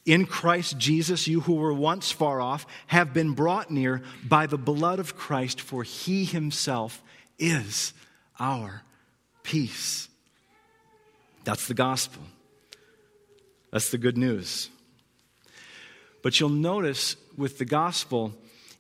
In 0.04 0.26
Christ 0.26 0.80
Jesus, 0.80 1.28
you 1.28 1.42
who 1.42 1.54
were 1.54 1.74
once 1.74 2.12
far 2.12 2.42
off 2.42 2.66
have 2.88 3.14
been 3.14 3.34
brought 3.34 3.70
near 3.70 4.02
by 4.28 4.48
the 4.48 4.58
blood 4.58 5.00
of 5.00 5.16
Christ, 5.16 5.62
for 5.62 5.84
he 5.84 6.26
himself 6.26 7.04
is 7.38 7.94
our 8.40 8.82
peace. 9.44 10.10
That's 11.44 11.68
the 11.68 11.74
gospel. 11.76 12.24
That's 13.74 13.92
the 13.92 13.98
good 13.98 14.18
news. 14.18 14.70
But 16.22 16.40
you'll 16.40 16.48
notice 16.48 17.18
with 17.36 17.58
the 17.58 17.66
gospel, 17.66 18.34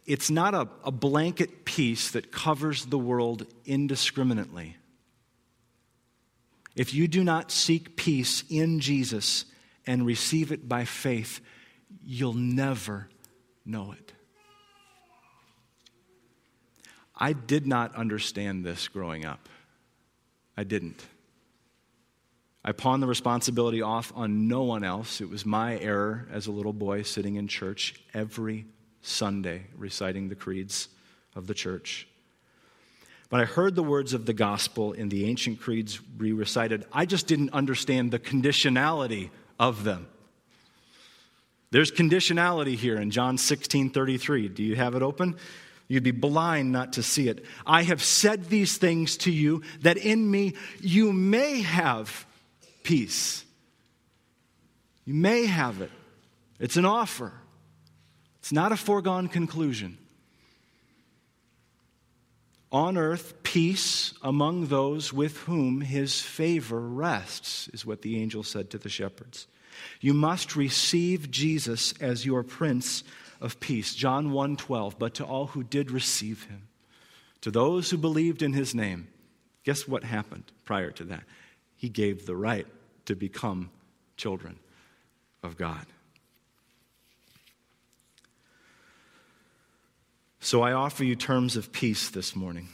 it's 0.05 0.29
not 0.29 0.53
a, 0.53 0.69
a 0.85 0.91
blanket 0.91 1.65
peace 1.65 2.11
that 2.11 2.31
covers 2.31 2.85
the 2.85 2.97
world 2.97 3.45
indiscriminately. 3.65 4.77
If 6.77 6.93
you 6.93 7.09
do 7.09 7.25
not 7.25 7.51
seek 7.51 7.97
peace 7.97 8.45
in 8.49 8.79
Jesus, 8.79 9.43
and 9.85 10.05
receive 10.05 10.51
it 10.51 10.67
by 10.67 10.85
faith, 10.85 11.41
you'll 12.03 12.33
never 12.33 13.09
know 13.65 13.91
it. 13.91 14.13
I 17.15 17.33
did 17.33 17.67
not 17.67 17.95
understand 17.95 18.65
this 18.65 18.87
growing 18.87 19.25
up. 19.25 19.47
I 20.57 20.63
didn't. 20.63 21.05
I 22.65 22.71
pawned 22.71 23.03
the 23.03 23.07
responsibility 23.07 23.81
off 23.81 24.13
on 24.15 24.47
no 24.47 24.63
one 24.63 24.83
else. 24.83 25.19
It 25.19 25.29
was 25.29 25.45
my 25.45 25.77
error 25.79 26.27
as 26.31 26.47
a 26.47 26.51
little 26.51 26.71
boy 26.71 27.01
sitting 27.01 27.35
in 27.35 27.47
church 27.47 27.95
every 28.13 28.65
Sunday 29.01 29.65
reciting 29.77 30.29
the 30.29 30.35
creeds 30.35 30.87
of 31.35 31.47
the 31.47 31.53
church. 31.53 32.07
But 33.29 33.41
I 33.41 33.45
heard 33.45 33.75
the 33.75 33.83
words 33.83 34.13
of 34.13 34.25
the 34.25 34.33
gospel 34.33 34.93
in 34.93 35.09
the 35.09 35.25
ancient 35.25 35.59
creeds 35.59 35.99
re 36.17 36.31
recited, 36.31 36.85
I 36.93 37.05
just 37.05 37.27
didn't 37.27 37.51
understand 37.51 38.11
the 38.11 38.19
conditionality 38.19 39.29
of 39.59 39.83
them. 39.83 40.07
There's 41.71 41.91
conditionality 41.91 42.75
here 42.75 42.97
in 42.97 43.11
John 43.11 43.37
16 43.37 43.89
33. 43.89 44.47
Do 44.49 44.63
you 44.63 44.75
have 44.75 44.95
it 44.95 45.01
open? 45.01 45.35
You'd 45.89 46.03
be 46.03 46.11
blind 46.11 46.71
not 46.71 46.93
to 46.93 47.03
see 47.03 47.27
it. 47.27 47.43
I 47.65 47.83
have 47.83 48.01
said 48.01 48.45
these 48.45 48.77
things 48.77 49.17
to 49.17 49.31
you 49.31 49.63
that 49.81 49.97
in 49.97 50.29
me 50.29 50.53
you 50.79 51.11
may 51.11 51.61
have 51.61 52.25
peace. 52.83 53.45
You 55.05 55.13
may 55.13 55.45
have 55.45 55.81
it. 55.81 55.91
It's 56.59 56.77
an 56.77 56.85
offer, 56.85 57.33
it's 58.39 58.51
not 58.51 58.71
a 58.71 58.77
foregone 58.77 59.27
conclusion. 59.27 59.97
On 62.71 62.97
earth, 62.97 63.43
peace 63.43 64.13
among 64.23 64.67
those 64.67 65.13
with 65.13 65.37
whom 65.41 65.81
his 65.81 66.21
favor 66.21 66.79
rests, 66.79 67.67
is 67.67 67.85
what 67.85 68.01
the 68.01 68.19
angel 68.19 68.41
said 68.41 68.71
to 68.71 68.79
the 68.79 68.89
shepherds. 68.89 69.45
You 70.01 70.13
must 70.13 70.55
receive 70.55 71.29
Jesus 71.29 71.93
as 71.99 72.25
your 72.25 72.41
prince 72.43 73.03
of 73.39 73.59
peace. 73.59 73.93
John 73.93 74.31
1:12, 74.31 74.97
but 74.97 75.13
to 75.15 75.25
all 75.25 75.47
who 75.47 75.63
did 75.63 75.91
receive 75.91 76.45
him, 76.45 76.67
to 77.41 77.51
those 77.51 77.89
who 77.89 77.97
believed 77.97 78.41
in 78.41 78.53
his 78.53 78.73
name, 78.73 79.07
guess 79.63 79.87
what 79.87 80.03
happened 80.03 80.51
prior 80.65 80.91
to 80.91 81.03
that? 81.05 81.23
He 81.83 81.89
gave 81.89 82.25
the 82.25 82.33
right 82.33 82.65
to 83.07 83.13
become 83.13 83.69
children 84.15 84.57
of 85.43 85.57
God. 85.57 85.85
So 90.39 90.61
I 90.61 90.71
offer 90.71 91.03
you 91.03 91.17
terms 91.17 91.57
of 91.57 91.73
peace 91.73 92.09
this 92.09 92.37
morning. 92.37 92.69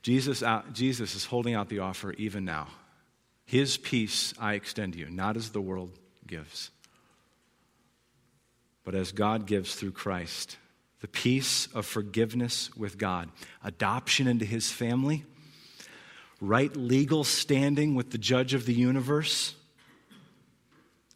Jesus, 0.00 0.42
uh, 0.42 0.62
Jesus 0.72 1.14
is 1.14 1.26
holding 1.26 1.52
out 1.52 1.68
the 1.68 1.80
offer 1.80 2.12
even 2.12 2.46
now. 2.46 2.68
His 3.44 3.76
peace 3.76 4.32
I 4.40 4.54
extend 4.54 4.94
to 4.94 5.00
you, 5.00 5.10
not 5.10 5.36
as 5.36 5.50
the 5.50 5.60
world 5.60 5.90
gives, 6.26 6.70
but 8.82 8.94
as 8.94 9.12
God 9.12 9.44
gives 9.44 9.74
through 9.74 9.92
Christ. 9.92 10.56
The 11.00 11.08
peace 11.08 11.68
of 11.74 11.84
forgiveness 11.84 12.74
with 12.74 12.96
God, 12.96 13.28
adoption 13.62 14.26
into 14.26 14.46
his 14.46 14.70
family, 14.70 15.26
right 16.42 16.76
legal 16.76 17.22
standing 17.22 17.94
with 17.94 18.10
the 18.10 18.18
judge 18.18 18.52
of 18.52 18.66
the 18.66 18.74
universe, 18.74 19.54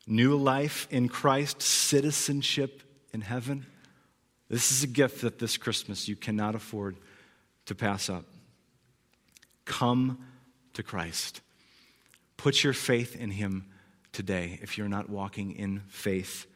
new 0.07 0.37
life 0.37 0.87
in 0.89 1.09
Christ, 1.09 1.61
citizenship 1.61 2.83
in 3.13 3.23
heaven. 3.23 3.67
This 4.49 4.71
is 4.71 4.85
a 4.85 4.87
gift 4.87 5.23
that 5.23 5.41
this 5.41 5.57
Christmas 5.57 6.07
you 6.07 6.15
cannot 6.15 6.55
afford 6.55 6.97
to 7.67 7.75
pass 7.75 8.09
up. 8.09 8.25
Come 9.65 10.25
to 10.75 10.85
Christ. 10.85 11.41
Put 12.37 12.63
your 12.63 12.73
faith 12.73 13.17
in 13.17 13.33
him 13.33 13.67
today 14.13 14.61
if 14.63 14.79
you're 14.79 14.89
not 14.89 15.11
walking 15.11 15.57
in 15.57 15.81
faith. 15.89 16.47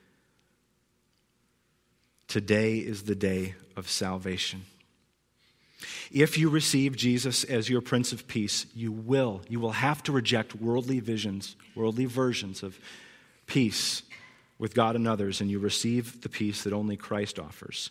Today 2.28 2.78
is 2.78 3.02
the 3.02 3.16
day 3.16 3.56
of 3.76 3.90
salvation. 3.90 4.62
If 6.10 6.36
you 6.36 6.48
receive 6.48 6.96
Jesus 6.96 7.44
as 7.44 7.68
your 7.68 7.80
Prince 7.80 8.12
of 8.12 8.26
Peace, 8.26 8.66
you 8.74 8.92
will. 8.92 9.42
You 9.48 9.60
will 9.60 9.72
have 9.72 10.02
to 10.04 10.12
reject 10.12 10.54
worldly 10.54 11.00
visions, 11.00 11.56
worldly 11.74 12.04
versions 12.04 12.62
of 12.62 12.78
peace 13.46 14.02
with 14.58 14.74
God 14.74 14.94
and 14.94 15.08
others, 15.08 15.40
and 15.40 15.50
you 15.50 15.58
receive 15.58 16.20
the 16.20 16.28
peace 16.28 16.64
that 16.64 16.72
only 16.72 16.96
Christ 16.96 17.38
offers. 17.38 17.90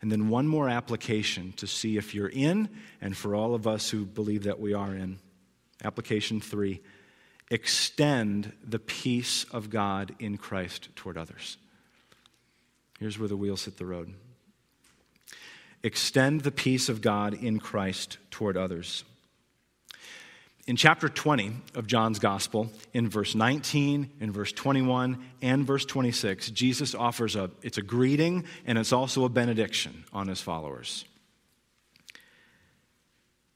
And 0.00 0.10
then 0.12 0.28
one 0.28 0.46
more 0.48 0.68
application 0.68 1.52
to 1.56 1.66
see 1.66 1.96
if 1.96 2.14
you're 2.14 2.28
in, 2.28 2.68
and 3.00 3.16
for 3.16 3.34
all 3.34 3.54
of 3.54 3.66
us 3.66 3.90
who 3.90 4.04
believe 4.04 4.44
that 4.44 4.60
we 4.60 4.74
are 4.74 4.94
in. 4.94 5.18
Application 5.84 6.40
three 6.40 6.80
extend 7.50 8.52
the 8.62 8.78
peace 8.78 9.44
of 9.52 9.70
God 9.70 10.14
in 10.18 10.36
Christ 10.36 10.88
toward 10.96 11.16
others. 11.16 11.56
Here's 12.98 13.18
where 13.18 13.28
the 13.28 13.36
wheels 13.36 13.64
hit 13.64 13.76
the 13.76 13.86
road. 13.86 14.12
Extend 15.82 16.40
the 16.40 16.50
peace 16.50 16.88
of 16.88 17.00
God 17.00 17.34
in 17.34 17.60
Christ 17.60 18.18
toward 18.30 18.56
others. 18.56 19.04
In 20.66 20.76
chapter 20.76 21.08
20 21.08 21.52
of 21.76 21.86
John's 21.86 22.18
Gospel, 22.18 22.70
in 22.92 23.08
verse 23.08 23.34
19, 23.34 24.10
in 24.20 24.32
verse 24.32 24.52
21, 24.52 25.18
and 25.40 25.66
verse 25.66 25.86
26, 25.86 26.50
Jesus 26.50 26.94
offers 26.94 27.36
a 27.36 27.50
it's 27.62 27.78
a 27.78 27.82
greeting 27.82 28.44
and 28.66 28.76
it's 28.76 28.92
also 28.92 29.24
a 29.24 29.30
benediction 29.30 30.04
on 30.12 30.28
his 30.28 30.42
followers. 30.42 31.06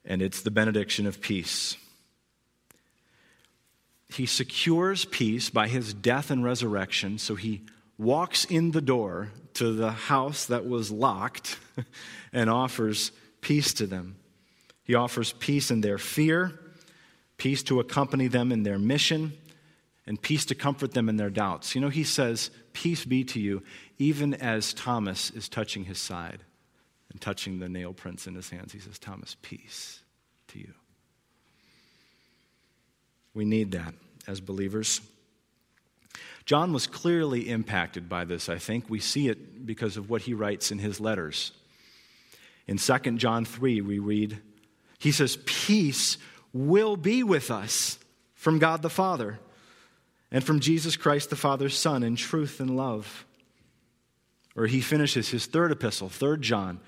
And 0.05 0.23
it's 0.23 0.41
the 0.41 0.49
benediction 0.49 1.05
of 1.05 1.21
peace. 1.21 1.77
He 4.09 4.25
secures 4.25 5.05
peace 5.05 5.51
by 5.51 5.67
his 5.67 5.93
death 5.93 6.31
and 6.31 6.43
resurrection, 6.43 7.19
so 7.19 7.35
he 7.35 7.61
walks 7.97 8.45
in 8.45 8.71
the 8.71 8.81
door 8.81 9.29
to 9.55 9.73
the 9.73 9.91
house 9.91 10.45
that 10.45 10.65
was 10.65 10.91
locked 10.91 11.57
and 12.33 12.49
offers 12.49 13.11
peace 13.41 13.73
to 13.75 13.87
them. 13.87 14.17
He 14.83 14.95
offers 14.95 15.33
peace 15.33 15.71
in 15.71 15.81
their 15.81 15.97
fear, 15.97 16.59
peace 17.37 17.63
to 17.63 17.79
accompany 17.79 18.27
them 18.27 18.51
in 18.51 18.63
their 18.63 18.79
mission, 18.79 19.33
and 20.05 20.21
peace 20.21 20.45
to 20.45 20.55
comfort 20.55 20.93
them 20.93 21.07
in 21.07 21.17
their 21.17 21.29
doubts. 21.29 21.75
You 21.75 21.81
know, 21.81 21.89
he 21.89 22.03
says, 22.03 22.51
Peace 22.73 23.05
be 23.05 23.23
to 23.25 23.39
you, 23.39 23.63
even 23.97 24.33
as 24.33 24.73
Thomas 24.73 25.29
is 25.29 25.47
touching 25.47 25.85
his 25.85 25.99
side 25.99 26.43
and 27.11 27.21
touching 27.21 27.59
the 27.59 27.69
nail 27.69 27.93
prints 27.93 28.27
in 28.27 28.35
his 28.35 28.49
hands. 28.49 28.73
He 28.73 28.79
says, 28.79 28.99
Thomas, 28.99 29.37
peace 29.41 30.01
to 30.49 30.59
you. 30.59 30.73
We 33.33 33.45
need 33.45 33.71
that 33.71 33.93
as 34.27 34.41
believers. 34.41 35.01
John 36.45 36.73
was 36.73 36.87
clearly 36.87 37.49
impacted 37.49 38.09
by 38.09 38.25
this, 38.25 38.49
I 38.49 38.57
think. 38.57 38.89
We 38.89 38.99
see 38.99 39.29
it 39.29 39.65
because 39.65 39.95
of 39.97 40.09
what 40.09 40.23
he 40.23 40.33
writes 40.33 40.71
in 40.71 40.79
his 40.79 40.99
letters. 40.99 41.51
In 42.67 42.77
2 42.77 42.97
John 43.17 43.45
3, 43.45 43.81
we 43.81 43.99
read, 43.99 44.41
he 44.99 45.11
says, 45.11 45.37
Peace 45.45 46.17
will 46.51 46.97
be 46.97 47.23
with 47.23 47.49
us 47.49 47.97
from 48.35 48.59
God 48.59 48.81
the 48.81 48.89
Father 48.89 49.39
and 50.31 50.43
from 50.43 50.59
Jesus 50.59 50.97
Christ 50.97 51.29
the 51.29 51.35
Father's 51.35 51.77
Son 51.77 52.03
in 52.03 52.15
truth 52.15 52.59
and 52.59 52.75
love. 52.75 53.25
Or 54.55 54.67
he 54.67 54.81
finishes 54.81 55.29
his 55.29 55.45
third 55.45 55.71
epistle, 55.71 56.09
3 56.09 56.39
John, 56.39 56.79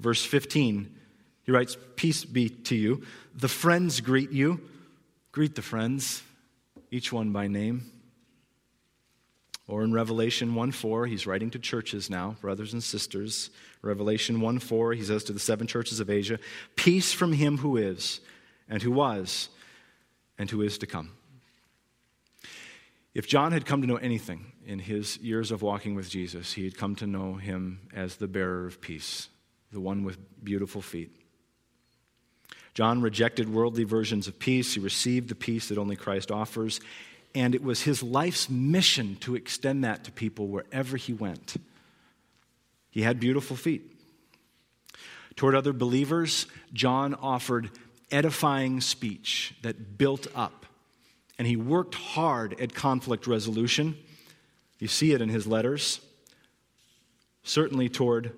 verse 0.00 0.24
15. 0.24 0.94
He 1.44 1.52
writes, 1.52 1.76
Peace 1.94 2.24
be 2.24 2.48
to 2.48 2.74
you. 2.74 3.02
The 3.34 3.48
friends 3.48 4.00
greet 4.00 4.32
you. 4.32 4.60
Greet 5.32 5.54
the 5.54 5.62
friends, 5.62 6.22
each 6.90 7.12
one 7.12 7.30
by 7.30 7.46
name. 7.46 7.90
Or 9.68 9.82
in 9.82 9.92
Revelation 9.92 10.54
1 10.54 10.70
4, 10.70 11.06
he's 11.06 11.26
writing 11.26 11.50
to 11.50 11.58
churches 11.58 12.08
now, 12.08 12.36
brothers 12.40 12.72
and 12.72 12.82
sisters. 12.82 13.50
Revelation 13.82 14.40
1 14.40 14.58
4, 14.60 14.92
he 14.92 15.02
says 15.02 15.24
to 15.24 15.32
the 15.32 15.40
seven 15.40 15.66
churches 15.66 15.98
of 15.98 16.08
Asia, 16.08 16.38
Peace 16.76 17.12
from 17.12 17.32
him 17.32 17.58
who 17.58 17.76
is, 17.76 18.20
and 18.68 18.82
who 18.82 18.92
was, 18.92 19.48
and 20.38 20.50
who 20.50 20.62
is 20.62 20.78
to 20.78 20.86
come. 20.86 21.10
If 23.12 23.26
John 23.26 23.52
had 23.52 23.66
come 23.66 23.80
to 23.80 23.86
know 23.86 23.96
anything 23.96 24.52
in 24.66 24.78
his 24.78 25.16
years 25.18 25.50
of 25.50 25.62
walking 25.62 25.94
with 25.94 26.10
Jesus, 26.10 26.52
he 26.52 26.64
had 26.64 26.76
come 26.76 26.94
to 26.96 27.06
know 27.06 27.34
him 27.34 27.88
as 27.94 28.16
the 28.16 28.28
bearer 28.28 28.66
of 28.66 28.80
peace, 28.80 29.28
the 29.72 29.80
one 29.80 30.04
with 30.04 30.18
beautiful 30.44 30.82
feet. 30.82 31.16
John 32.74 33.00
rejected 33.00 33.48
worldly 33.48 33.84
versions 33.84 34.28
of 34.28 34.38
peace. 34.38 34.74
He 34.74 34.80
received 34.80 35.30
the 35.30 35.34
peace 35.34 35.70
that 35.70 35.78
only 35.78 35.96
Christ 35.96 36.30
offers 36.30 36.78
and 37.36 37.54
it 37.54 37.62
was 37.62 37.82
his 37.82 38.02
life's 38.02 38.48
mission 38.48 39.14
to 39.16 39.36
extend 39.36 39.84
that 39.84 40.04
to 40.04 40.10
people 40.10 40.48
wherever 40.48 40.96
he 40.96 41.12
went. 41.12 41.56
He 42.88 43.02
had 43.02 43.20
beautiful 43.20 43.56
feet. 43.56 43.82
Toward 45.36 45.54
other 45.54 45.74
believers, 45.74 46.46
John 46.72 47.12
offered 47.12 47.68
edifying 48.10 48.80
speech 48.80 49.54
that 49.60 49.98
built 49.98 50.26
up, 50.34 50.64
and 51.38 51.46
he 51.46 51.56
worked 51.56 51.94
hard 51.94 52.58
at 52.58 52.74
conflict 52.74 53.26
resolution. 53.26 53.98
You 54.78 54.88
see 54.88 55.12
it 55.12 55.20
in 55.20 55.28
his 55.28 55.46
letters, 55.46 56.00
certainly 57.42 57.90
toward 57.90 58.32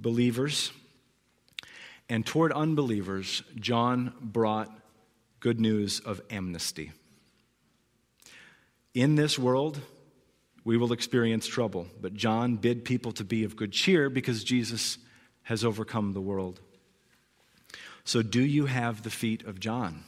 believers. 0.00 0.72
And 2.08 2.26
toward 2.26 2.50
unbelievers, 2.50 3.44
John 3.54 4.12
brought 4.20 4.76
good 5.38 5.60
news 5.60 6.00
of 6.00 6.20
amnesty. 6.30 6.90
In 8.94 9.14
this 9.14 9.38
world, 9.38 9.80
we 10.64 10.76
will 10.76 10.92
experience 10.92 11.46
trouble, 11.46 11.86
but 12.00 12.14
John 12.14 12.56
bid 12.56 12.84
people 12.84 13.12
to 13.12 13.24
be 13.24 13.44
of 13.44 13.56
good 13.56 13.72
cheer 13.72 14.10
because 14.10 14.44
Jesus 14.44 14.98
has 15.42 15.64
overcome 15.64 16.12
the 16.12 16.20
world. 16.20 16.60
So, 18.04 18.22
do 18.22 18.42
you 18.42 18.66
have 18.66 19.02
the 19.02 19.10
feet 19.10 19.44
of 19.44 19.60
John 19.60 20.04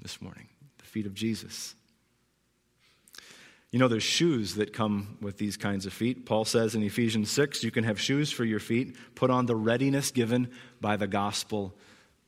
this 0.00 0.20
morning? 0.20 0.48
The 0.78 0.84
feet 0.84 1.06
of 1.06 1.14
Jesus? 1.14 1.74
You 3.72 3.78
know, 3.78 3.88
there's 3.88 4.02
shoes 4.02 4.54
that 4.54 4.72
come 4.72 5.18
with 5.20 5.38
these 5.38 5.56
kinds 5.56 5.86
of 5.86 5.92
feet. 5.92 6.24
Paul 6.24 6.44
says 6.44 6.74
in 6.74 6.82
Ephesians 6.82 7.30
6 7.30 7.64
you 7.64 7.70
can 7.70 7.84
have 7.84 8.00
shoes 8.00 8.30
for 8.30 8.44
your 8.44 8.60
feet, 8.60 8.96
put 9.14 9.30
on 9.30 9.46
the 9.46 9.56
readiness 9.56 10.10
given 10.10 10.50
by 10.80 10.96
the 10.96 11.06
gospel 11.06 11.74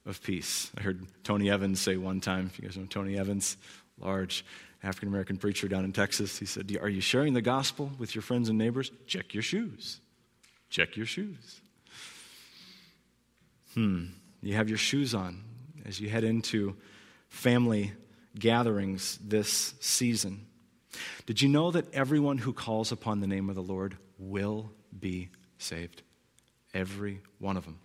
of 0.05 0.23
peace. 0.23 0.71
I 0.77 0.83
heard 0.83 1.07
Tony 1.23 1.51
Evans 1.51 1.81
say 1.81 1.97
one 1.97 2.21
time, 2.21 2.47
if 2.47 2.59
you 2.59 2.67
guys 2.67 2.77
know 2.77 2.87
Tony 2.87 3.19
Evans, 3.19 3.57
large 3.99 4.45
African 4.83 5.09
American 5.09 5.37
preacher 5.37 5.69
down 5.69 5.85
in 5.85 5.93
Texas. 5.93 6.39
He 6.39 6.47
said, 6.47 6.77
Are 6.81 6.89
you 6.89 7.01
sharing 7.01 7.35
the 7.35 7.43
gospel 7.43 7.91
with 7.99 8.15
your 8.15 8.23
friends 8.23 8.49
and 8.49 8.59
neighbors? 8.59 8.91
Check 9.07 9.35
your 9.35 9.43
shoes. 9.43 10.01
Check 10.71 10.97
your 10.97 11.07
shoes. 11.07 11.61
Hmm. 13.75 14.07
You 14.43 14.55
have 14.55 14.69
your 14.69 14.79
shoes 14.79 15.15
on 15.15 15.43
as 15.85 16.01
you 16.01 16.09
head 16.09 16.25
into 16.25 16.77
family 17.29 17.93
gatherings 18.39 19.19
this 19.23 19.75
season. 19.81 20.47
Did 21.27 21.43
you 21.43 21.49
know 21.49 21.71
that 21.71 21.93
everyone 21.93 22.39
who 22.39 22.53
calls 22.53 22.93
upon 22.93 23.21
the 23.21 23.27
name 23.27 23.49
of 23.49 23.57
the 23.57 23.63
Lord 23.63 23.97
will 24.19 24.71
be 24.99 25.31
saved? 25.59 26.03
Every 26.73 27.21
one 27.39 27.57
of 27.57 27.65
them. 27.65 27.79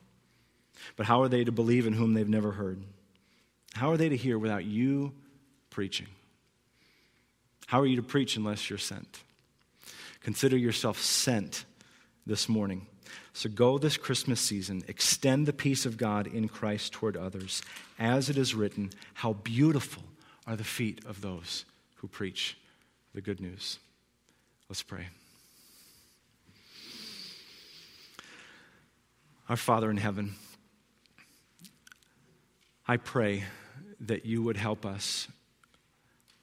But 0.96 1.06
how 1.06 1.22
are 1.22 1.28
they 1.28 1.44
to 1.44 1.52
believe 1.52 1.88
in 1.88 1.94
whom 1.94 2.14
they've 2.14 2.28
never 2.28 2.52
heard? 2.52 2.84
How 3.74 3.92
are 3.92 3.98
they 3.98 4.10
to 4.10 4.18
hear 4.18 4.38
without 4.38 4.66
you 4.66 5.14
preaching? 5.70 6.08
How 7.74 7.82
are 7.82 7.88
you 7.88 7.96
to 7.96 8.04
preach 8.04 8.38
unless 8.38 8.70
you're 8.70 8.78
sent? 8.78 9.24
Consider 10.22 10.56
yourself 10.56 11.02
sent 11.02 11.66
this 12.24 12.48
morning. 12.48 12.86
So 13.34 13.50
go 13.50 13.80
this 13.80 13.98
Christmas 13.98 14.40
season, 14.40 14.84
extend 14.88 15.48
the 15.48 15.54
peace 15.54 15.88
of 15.88 15.98
God 15.98 16.28
in 16.28 16.50
Christ 16.50 16.94
toward 16.94 17.18
others. 17.18 17.64
As 17.98 18.30
it 18.30 18.38
is 18.38 18.54
written, 18.54 18.92
how 19.16 19.34
beautiful 19.34 20.04
are 20.46 20.56
the 20.56 20.64
feet 20.64 21.04
of 21.08 21.22
those 21.22 21.66
who 21.96 22.08
preach 22.08 22.60
the 23.16 23.22
good 23.22 23.42
news. 23.42 23.80
Let's 24.70 24.84
pray. 24.84 25.08
Our 29.50 29.58
Father 29.58 29.90
in 29.90 29.98
heaven, 29.98 30.36
I 32.88 32.98
pray 32.98 33.46
that 34.02 34.28
you 34.28 34.44
would 34.44 34.58
help 34.58 34.86
us 34.86 35.28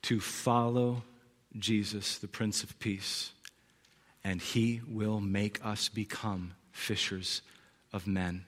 to 0.03 0.19
follow 0.19 1.05
Jesus, 1.59 2.19
the 2.19 2.29
Prince 2.29 2.63
of 2.63 2.79
Peace, 2.79 3.33
and 4.23 4.41
he 4.41 4.81
will 4.87 5.21
make 5.21 5.65
us 5.65 5.89
become 5.89 6.55
fishers 6.73 7.43
of 7.93 8.07
men. 8.07 8.45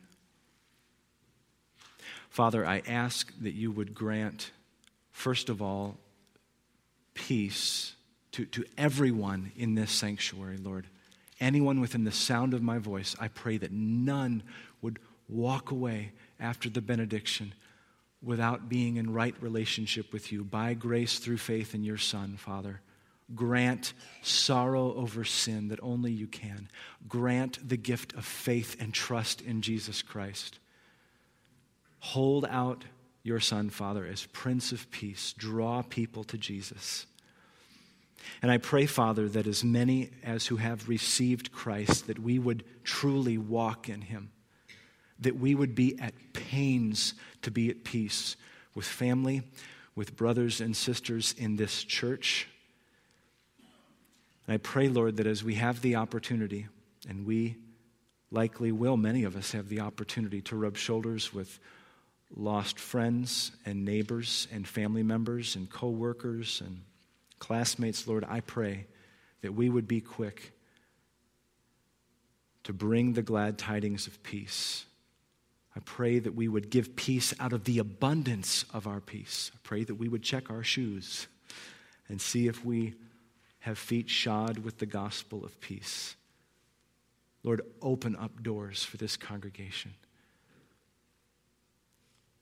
Father, 2.30 2.64
I 2.64 2.82
ask 2.86 3.32
that 3.40 3.52
you 3.52 3.70
would 3.70 3.94
grant, 3.94 4.52
first 5.10 5.48
of 5.48 5.60
all, 5.60 5.96
peace 7.14 7.94
to, 8.32 8.46
to 8.46 8.64
everyone 8.78 9.52
in 9.56 9.74
this 9.74 9.92
sanctuary, 9.92 10.56
Lord. 10.56 10.86
Anyone 11.40 11.80
within 11.80 12.04
the 12.04 12.12
sound 12.12 12.54
of 12.54 12.62
my 12.62 12.78
voice, 12.78 13.14
I 13.20 13.28
pray 13.28 13.58
that 13.58 13.72
none 13.72 14.42
would 14.80 14.98
walk 15.28 15.70
away 15.70 16.12
after 16.40 16.70
the 16.70 16.80
benediction 16.80 17.52
without 18.22 18.68
being 18.68 18.96
in 18.96 19.12
right 19.12 19.34
relationship 19.40 20.12
with 20.12 20.32
you 20.32 20.44
by 20.44 20.74
grace 20.74 21.18
through 21.18 21.38
faith 21.38 21.74
in 21.74 21.82
your 21.82 21.98
Son, 21.98 22.36
Father. 22.36 22.80
Grant 23.34 23.92
sorrow 24.22 24.94
over 24.94 25.24
sin 25.24 25.68
that 25.68 25.80
only 25.82 26.12
you 26.12 26.26
can. 26.26 26.68
Grant 27.08 27.66
the 27.66 27.76
gift 27.76 28.14
of 28.14 28.24
faith 28.24 28.76
and 28.80 28.92
trust 28.92 29.40
in 29.40 29.62
Jesus 29.62 30.02
Christ. 30.02 30.58
Hold 32.00 32.44
out 32.46 32.84
your 33.22 33.40
Son, 33.40 33.70
Father, 33.70 34.04
as 34.04 34.26
Prince 34.26 34.72
of 34.72 34.90
Peace. 34.90 35.34
Draw 35.38 35.82
people 35.82 36.24
to 36.24 36.38
Jesus. 36.38 37.06
And 38.40 38.50
I 38.50 38.58
pray, 38.58 38.86
Father, 38.86 39.28
that 39.28 39.46
as 39.46 39.64
many 39.64 40.10
as 40.24 40.46
who 40.46 40.56
have 40.56 40.88
received 40.88 41.52
Christ, 41.52 42.06
that 42.06 42.18
we 42.18 42.38
would 42.38 42.64
truly 42.84 43.38
walk 43.38 43.88
in 43.88 44.00
him, 44.00 44.30
that 45.20 45.36
we 45.36 45.54
would 45.54 45.74
be 45.74 45.98
at 46.00 46.14
pains 46.32 47.14
to 47.42 47.50
be 47.50 47.70
at 47.70 47.84
peace 47.84 48.36
with 48.74 48.86
family, 48.86 49.42
with 49.94 50.16
brothers 50.16 50.60
and 50.60 50.76
sisters 50.76 51.34
in 51.36 51.56
this 51.56 51.84
church. 51.84 52.48
And 54.46 54.54
I 54.54 54.58
pray, 54.58 54.88
Lord, 54.88 55.16
that 55.16 55.26
as 55.26 55.44
we 55.44 55.54
have 55.54 55.80
the 55.82 55.96
opportunity, 55.96 56.66
and 57.08 57.26
we 57.26 57.56
likely 58.30 58.72
will, 58.72 58.96
many 58.96 59.24
of 59.24 59.36
us 59.36 59.52
have 59.52 59.68
the 59.68 59.80
opportunity 59.80 60.40
to 60.42 60.56
rub 60.56 60.76
shoulders 60.76 61.32
with 61.32 61.60
lost 62.34 62.78
friends 62.78 63.52
and 63.66 63.84
neighbors 63.84 64.48
and 64.52 64.66
family 64.66 65.02
members 65.02 65.54
and 65.54 65.68
co 65.70 65.88
workers 65.88 66.62
and 66.64 66.82
classmates, 67.38 68.06
Lord, 68.06 68.24
I 68.28 68.40
pray 68.40 68.86
that 69.42 69.52
we 69.52 69.68
would 69.68 69.86
be 69.86 70.00
quick 70.00 70.52
to 72.64 72.72
bring 72.72 73.12
the 73.12 73.22
glad 73.22 73.58
tidings 73.58 74.06
of 74.06 74.22
peace. 74.22 74.86
I 75.74 75.80
pray 75.80 76.18
that 76.18 76.34
we 76.34 76.48
would 76.48 76.70
give 76.70 76.96
peace 76.96 77.34
out 77.40 77.52
of 77.52 77.64
the 77.64 77.78
abundance 77.78 78.64
of 78.72 78.86
our 78.86 79.00
peace. 79.00 79.50
I 79.54 79.58
pray 79.62 79.84
that 79.84 79.94
we 79.94 80.08
would 80.08 80.22
check 80.22 80.50
our 80.50 80.62
shoes 80.62 81.26
and 82.08 82.20
see 82.20 82.46
if 82.46 82.64
we 82.64 82.94
have 83.62 83.78
feet 83.78 84.10
shod 84.10 84.58
with 84.58 84.78
the 84.78 84.86
gospel 84.86 85.44
of 85.44 85.60
peace. 85.60 86.16
Lord, 87.44 87.62
open 87.80 88.16
up 88.16 88.42
doors 88.42 88.82
for 88.82 88.96
this 88.96 89.16
congregation. 89.16 89.94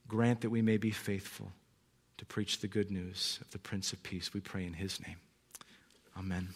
Grant 0.08 0.40
that 0.40 0.50
we 0.50 0.62
may 0.62 0.78
be 0.78 0.90
faithful 0.90 1.52
to 2.16 2.24
preach 2.24 2.60
the 2.60 2.68
good 2.68 2.90
news 2.90 3.38
of 3.42 3.50
the 3.50 3.58
Prince 3.58 3.92
of 3.92 4.02
Peace. 4.02 4.32
We 4.32 4.40
pray 4.40 4.64
in 4.64 4.72
his 4.72 4.98
name. 5.06 5.16
Amen. 6.16 6.48